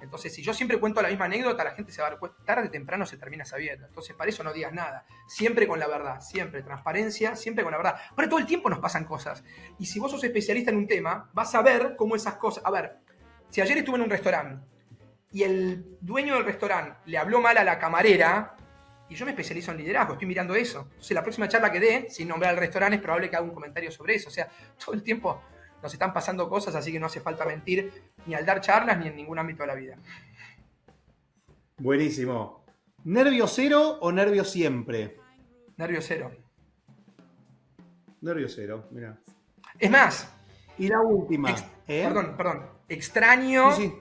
Entonces, 0.00 0.34
si 0.34 0.42
yo 0.42 0.52
siempre 0.52 0.78
cuento 0.78 1.00
la 1.00 1.08
misma 1.08 1.24
anécdota, 1.24 1.64
la 1.64 1.70
gente 1.70 1.90
se 1.90 2.02
va 2.02 2.08
a 2.08 2.10
dar 2.10 2.20
tarde 2.44 2.68
o 2.68 2.70
temprano 2.70 3.06
se 3.06 3.16
termina 3.16 3.44
sabiendo. 3.44 3.86
Entonces, 3.86 4.14
para 4.14 4.28
eso 4.28 4.44
no 4.44 4.52
digas 4.52 4.72
nada. 4.72 5.06
Siempre 5.26 5.66
con 5.66 5.78
la 5.78 5.88
verdad, 5.88 6.20
siempre 6.20 6.62
transparencia, 6.62 7.34
siempre 7.34 7.64
con 7.64 7.72
la 7.72 7.78
verdad. 7.78 7.96
Pero 8.14 8.28
todo 8.28 8.38
el 8.38 8.46
tiempo 8.46 8.68
nos 8.68 8.78
pasan 8.78 9.04
cosas. 9.04 9.42
Y 9.78 9.86
si 9.86 9.98
vos 9.98 10.10
sos 10.10 10.22
especialista 10.22 10.70
en 10.70 10.76
un 10.76 10.86
tema, 10.86 11.30
vas 11.32 11.54
a 11.54 11.62
ver 11.62 11.96
cómo 11.96 12.14
esas 12.14 12.34
cosas... 12.34 12.64
A 12.66 12.70
ver, 12.70 12.98
si 13.48 13.60
ayer 13.60 13.78
estuve 13.78 13.96
en 13.96 14.02
un 14.02 14.10
restaurante 14.10 14.66
y 15.32 15.42
el 15.42 15.98
dueño 16.00 16.34
del 16.34 16.44
restaurante 16.44 16.98
le 17.06 17.18
habló 17.18 17.40
mal 17.40 17.56
a 17.58 17.64
la 17.64 17.78
camarera, 17.78 18.55
y 19.08 19.14
yo 19.14 19.24
me 19.24 19.30
especializo 19.32 19.70
en 19.70 19.78
liderazgo, 19.78 20.14
estoy 20.14 20.26
mirando 20.26 20.54
eso. 20.54 20.80
Entonces, 20.80 21.14
la 21.14 21.22
próxima 21.22 21.48
charla 21.48 21.70
que 21.70 21.80
dé, 21.80 22.06
sin 22.10 22.28
nombrar 22.28 22.52
al 22.52 22.56
restaurante, 22.56 22.96
es 22.96 23.02
probable 23.02 23.30
que 23.30 23.36
haga 23.36 23.44
un 23.44 23.54
comentario 23.54 23.90
sobre 23.90 24.14
eso. 24.14 24.28
O 24.28 24.32
sea, 24.32 24.48
todo 24.84 24.94
el 24.94 25.02
tiempo 25.02 25.40
nos 25.82 25.92
están 25.92 26.12
pasando 26.12 26.48
cosas, 26.48 26.74
así 26.74 26.90
que 26.90 26.98
no 26.98 27.06
hace 27.06 27.20
falta 27.20 27.44
mentir 27.44 27.92
ni 28.26 28.34
al 28.34 28.44
dar 28.44 28.60
charlas 28.60 28.98
ni 28.98 29.08
en 29.08 29.16
ningún 29.16 29.38
ámbito 29.38 29.62
de 29.62 29.66
la 29.66 29.74
vida. 29.74 29.96
Buenísimo. 31.78 32.64
¿Nervio 33.04 33.46
cero 33.46 33.98
o 34.00 34.10
nervio 34.10 34.44
siempre? 34.44 35.16
Nervio 35.76 36.00
cero. 36.02 36.32
Nervio 38.22 38.48
cero, 38.48 38.88
mira. 38.90 39.18
Es 39.78 39.90
más. 39.90 40.32
Y 40.78 40.88
la 40.88 41.00
última. 41.00 41.50
¿eh? 41.86 42.04
Perdón, 42.04 42.34
perdón. 42.36 42.66
Extraño. 42.88 43.72
Sí, 43.72 43.82
sí. 43.82 43.94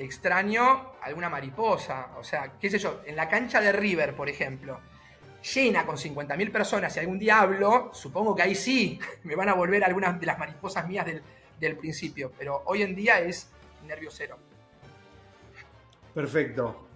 Extraño 0.00 0.94
alguna 1.02 1.28
mariposa. 1.28 2.12
O 2.18 2.24
sea, 2.24 2.54
qué 2.58 2.70
sé 2.70 2.78
yo, 2.78 3.02
en 3.04 3.16
la 3.16 3.28
cancha 3.28 3.60
de 3.60 3.70
River, 3.70 4.16
por 4.16 4.30
ejemplo, 4.30 4.80
llena 5.54 5.84
con 5.84 5.96
50.000 5.96 6.50
personas 6.50 6.96
y 6.96 7.00
algún 7.00 7.18
día 7.18 7.42
hablo, 7.42 7.90
supongo 7.92 8.34
que 8.34 8.40
ahí 8.40 8.54
sí 8.54 8.98
me 9.24 9.36
van 9.36 9.50
a 9.50 9.54
volver 9.54 9.84
algunas 9.84 10.18
de 10.18 10.24
las 10.24 10.38
mariposas 10.38 10.88
mías 10.88 11.04
del, 11.04 11.22
del 11.60 11.76
principio. 11.76 12.32
Pero 12.38 12.62
hoy 12.64 12.80
en 12.80 12.94
día 12.94 13.20
es 13.20 13.50
nervio 13.86 14.10
cero. 14.10 14.38
Perfecto. 16.14 16.88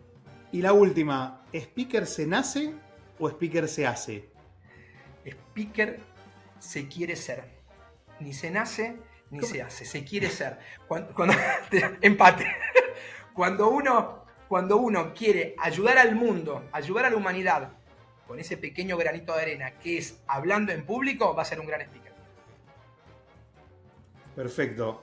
Y 0.50 0.62
la 0.62 0.72
última, 0.72 1.44
¿speaker 1.52 2.06
se 2.06 2.26
nace 2.26 2.72
o 3.18 3.28
speaker 3.28 3.68
se 3.68 3.86
hace? 3.86 4.30
Speaker 5.26 6.00
se 6.58 6.88
quiere 6.88 7.16
ser. 7.16 7.44
Ni 8.18 8.32
se 8.32 8.50
nace 8.50 8.96
ni 9.30 9.40
¿Cómo? 9.40 9.52
se 9.52 9.60
hace, 9.60 9.84
se 9.84 10.04
quiere 10.04 10.30
ser. 10.30 10.58
Cuando, 10.88 11.12
cuando 11.14 11.34
empate. 12.00 12.46
Cuando 13.34 13.68
uno, 13.68 14.24
cuando 14.48 14.76
uno 14.76 15.12
quiere 15.12 15.56
ayudar 15.58 15.98
al 15.98 16.14
mundo, 16.14 16.62
ayudar 16.72 17.06
a 17.06 17.10
la 17.10 17.16
humanidad, 17.16 17.72
con 18.28 18.38
ese 18.38 18.56
pequeño 18.56 18.96
granito 18.96 19.34
de 19.34 19.42
arena 19.42 19.72
que 19.72 19.98
es 19.98 20.20
hablando 20.26 20.72
en 20.72 20.86
público, 20.86 21.34
va 21.34 21.42
a 21.42 21.44
ser 21.44 21.60
un 21.60 21.66
gran 21.66 21.82
speaker. 21.82 22.12
Perfecto. 24.34 25.02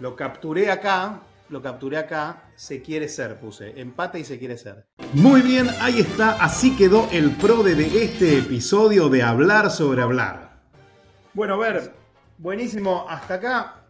Lo 0.00 0.16
capturé 0.16 0.70
acá, 0.70 1.20
lo 1.48 1.62
capturé 1.62 1.98
acá, 1.98 2.50
se 2.56 2.82
quiere 2.82 3.08
ser, 3.08 3.38
puse. 3.38 3.80
Empate 3.80 4.18
y 4.18 4.24
se 4.24 4.38
quiere 4.38 4.58
ser. 4.58 4.86
Muy 5.12 5.40
bien, 5.42 5.68
ahí 5.80 6.00
está. 6.00 6.32
Así 6.42 6.76
quedó 6.76 7.08
el 7.12 7.30
pro 7.30 7.62
de 7.62 8.04
este 8.04 8.38
episodio 8.38 9.08
de 9.08 9.22
Hablar 9.22 9.70
sobre 9.70 10.02
Hablar. 10.02 10.62
Bueno, 11.32 11.54
a 11.54 11.58
ver, 11.58 11.92
buenísimo. 12.38 13.06
Hasta 13.08 13.34
acá. 13.34 13.84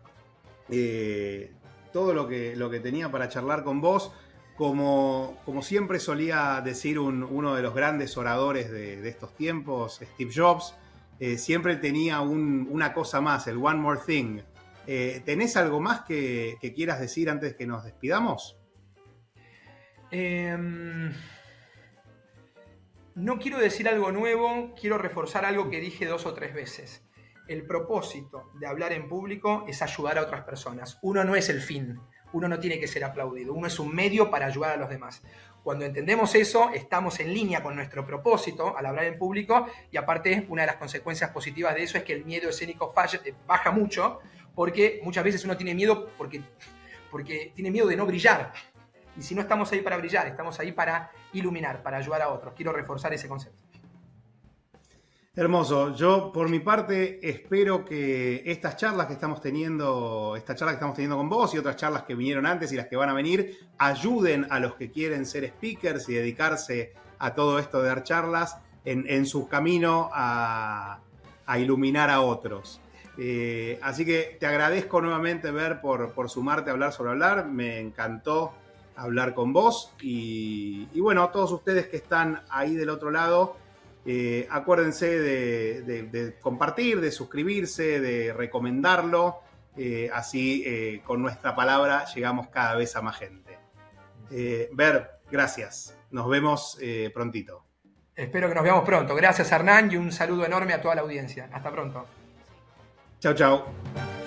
Eh, 0.68 1.52
todo 1.92 2.14
lo 2.14 2.28
que, 2.28 2.56
lo 2.56 2.70
que 2.70 2.80
tenía 2.80 3.10
para 3.10 3.28
charlar 3.28 3.64
con 3.64 3.80
vos. 3.80 4.12
Como, 4.56 5.40
como 5.44 5.62
siempre 5.62 5.98
solía 5.98 6.60
decir 6.62 6.98
un, 6.98 7.22
uno 7.22 7.54
de 7.54 7.62
los 7.62 7.74
grandes 7.74 8.16
oradores 8.16 8.70
de, 8.70 9.08
estos 9.08 9.34
tiempos, 9.34 10.00
Steve 10.02 10.30
Jobs, 10.34 10.74
eh, 11.18 11.38
siempre 11.38 11.76
tenía 11.76 12.20
un, 12.20 12.68
una 12.70 12.92
cosa 12.92 13.20
más, 13.20 13.46
el 13.46 13.56
one 13.56 13.78
more 13.78 14.00
thing. 14.04 14.40
Eh, 14.86 15.22
¿Tenés 15.24 15.56
algo 15.56 15.80
más 15.80 16.02
que, 16.02 16.58
quieras 16.74 17.00
decir 17.00 17.30
antes 17.30 17.54
que 17.54 17.66
nos 17.66 17.84
despidamos? 17.84 18.58
Eh, 20.10 20.56
no 23.14 23.38
quiero 23.38 23.58
decir 23.58 23.88
algo 23.88 24.10
nuevo, 24.10 24.74
quiero 24.78 24.98
reforzar 24.98 25.44
algo 25.44 25.70
que 25.70 25.80
dije 25.80 26.06
dos 26.06 26.26
o 26.26 26.34
tres 26.34 26.54
veces. 26.54 27.02
El 27.48 27.66
propósito 27.66 28.50
de 28.54 28.66
hablar 28.66 28.92
en 28.92 29.08
público 29.08 29.64
es 29.66 29.82
ayudar 29.82 30.18
a 30.18 30.22
otras 30.22 30.44
personas. 30.44 30.98
Uno 31.02 31.24
no 31.24 31.34
es 31.34 31.48
el 31.48 31.60
fin, 31.60 32.00
uno 32.32 32.48
no 32.48 32.58
tiene 32.58 32.78
que 32.78 32.86
ser 32.86 33.04
aplaudido, 33.04 33.52
uno 33.52 33.66
es 33.66 33.78
un 33.78 33.94
medio 33.94 34.30
para 34.30 34.46
ayudar 34.46 34.72
a 34.72 34.76
los 34.76 34.88
demás. 34.88 35.22
Cuando 35.62 35.84
entendemos 35.84 36.34
eso, 36.34 36.70
estamos 36.74 37.20
en 37.20 37.32
línea 37.32 37.62
con 37.62 37.76
nuestro 37.76 38.04
propósito 38.04 38.76
al 38.76 38.86
hablar 38.86 39.04
en 39.04 39.18
público 39.18 39.66
y 39.90 39.96
aparte 39.96 40.46
una 40.48 40.62
de 40.62 40.66
las 40.66 40.76
consecuencias 40.76 41.30
positivas 41.30 41.74
de 41.74 41.84
eso 41.84 41.98
es 41.98 42.04
que 42.04 42.12
el 42.14 42.24
miedo 42.24 42.48
escénico 42.48 42.92
falla, 42.92 43.20
baja 43.46 43.70
mucho 43.70 44.20
porque 44.54 45.00
muchas 45.04 45.24
veces 45.24 45.44
uno 45.44 45.56
tiene 45.56 45.74
miedo 45.74 46.08
porque, 46.18 46.42
porque 47.10 47.52
tiene 47.54 47.70
miedo 47.70 47.86
de 47.86 47.96
no 47.96 48.06
brillar. 48.06 48.52
Y 49.16 49.22
si 49.22 49.34
no 49.34 49.42
estamos 49.42 49.70
ahí 49.72 49.82
para 49.82 49.96
brillar, 49.98 50.26
estamos 50.26 50.58
ahí 50.58 50.72
para 50.72 51.12
iluminar, 51.32 51.82
para 51.82 51.98
ayudar 51.98 52.22
a 52.22 52.30
otros. 52.30 52.54
Quiero 52.54 52.72
reforzar 52.72 53.12
ese 53.12 53.28
concepto. 53.28 53.61
Hermoso. 55.34 55.94
Yo, 55.94 56.30
por 56.30 56.50
mi 56.50 56.60
parte, 56.60 57.18
espero 57.26 57.86
que 57.86 58.42
estas 58.44 58.76
charlas 58.76 59.06
que 59.06 59.14
estamos 59.14 59.40
teniendo, 59.40 60.34
esta 60.36 60.54
charla 60.54 60.72
que 60.72 60.76
estamos 60.76 60.94
teniendo 60.94 61.16
con 61.16 61.30
vos 61.30 61.54
y 61.54 61.58
otras 61.58 61.76
charlas 61.76 62.02
que 62.02 62.14
vinieron 62.14 62.44
antes 62.44 62.70
y 62.70 62.76
las 62.76 62.86
que 62.86 62.96
van 62.96 63.08
a 63.08 63.14
venir, 63.14 63.56
ayuden 63.78 64.46
a 64.50 64.60
los 64.60 64.74
que 64.74 64.90
quieren 64.90 65.24
ser 65.24 65.48
speakers 65.48 66.06
y 66.10 66.12
dedicarse 66.12 66.92
a 67.18 67.34
todo 67.34 67.58
esto 67.58 67.80
de 67.80 67.88
dar 67.88 68.02
charlas 68.02 68.58
en, 68.84 69.24
su 69.24 69.48
camino 69.48 70.10
a, 70.12 71.00
iluminar 71.56 72.10
a 72.10 72.20
otros. 72.20 72.82
Eh, 73.16 73.78
así 73.80 74.04
que 74.04 74.36
te 74.38 74.44
agradezco 74.44 75.00
nuevamente, 75.00 75.50
Ver, 75.50 75.80
por, 75.80 76.28
sumarte 76.28 76.68
a 76.68 76.74
hablar 76.74 76.92
sobre 76.92 77.12
hablar. 77.12 77.46
Me 77.46 77.80
encantó 77.80 78.52
hablar 78.96 79.32
con 79.32 79.54
vos. 79.54 79.94
Y, 80.02 80.88
y 80.92 81.00
bueno, 81.00 81.26
todos 81.30 81.52
ustedes 81.52 81.86
que 81.86 81.96
están 81.96 82.42
ahí 82.50 82.74
del 82.74 82.90
otro 82.90 83.10
lado. 83.10 83.61
Eh, 84.04 84.48
acuérdense 84.50 85.06
de, 85.18 85.82
de, 85.82 86.02
de, 86.02 86.38
compartir, 86.38 87.00
de 87.00 87.12
suscribirse, 87.12 88.00
de 88.00 88.32
recomendarlo. 88.32 89.40
Eh, 89.76 90.10
así 90.12 90.64
eh, 90.66 91.00
con 91.04 91.22
nuestra 91.22 91.54
palabra 91.54 92.04
llegamos 92.14 92.48
cada 92.48 92.74
vez 92.74 92.94
a 92.96 93.02
más 93.02 93.16
gente. 93.16 93.58
Ver, 94.72 95.20
gracias. 95.30 95.98
Nos 96.10 96.28
vemos 96.28 96.78
prontito. 97.12 97.66
Espero 98.16 98.48
que 98.48 98.54
nos 98.54 98.64
veamos 98.64 98.84
pronto. 98.84 99.14
Gracias 99.14 99.52
Hernán 99.52 99.92
y 99.92 99.96
un 99.96 100.10
saludo 100.10 100.46
enorme 100.46 100.72
a 100.72 100.80
toda 100.80 100.94
la 100.94 101.02
audiencia. 101.02 101.50
Hasta 101.52 101.70
pronto. 101.70 102.06
Chao, 103.20 103.34
chao. 103.34 104.21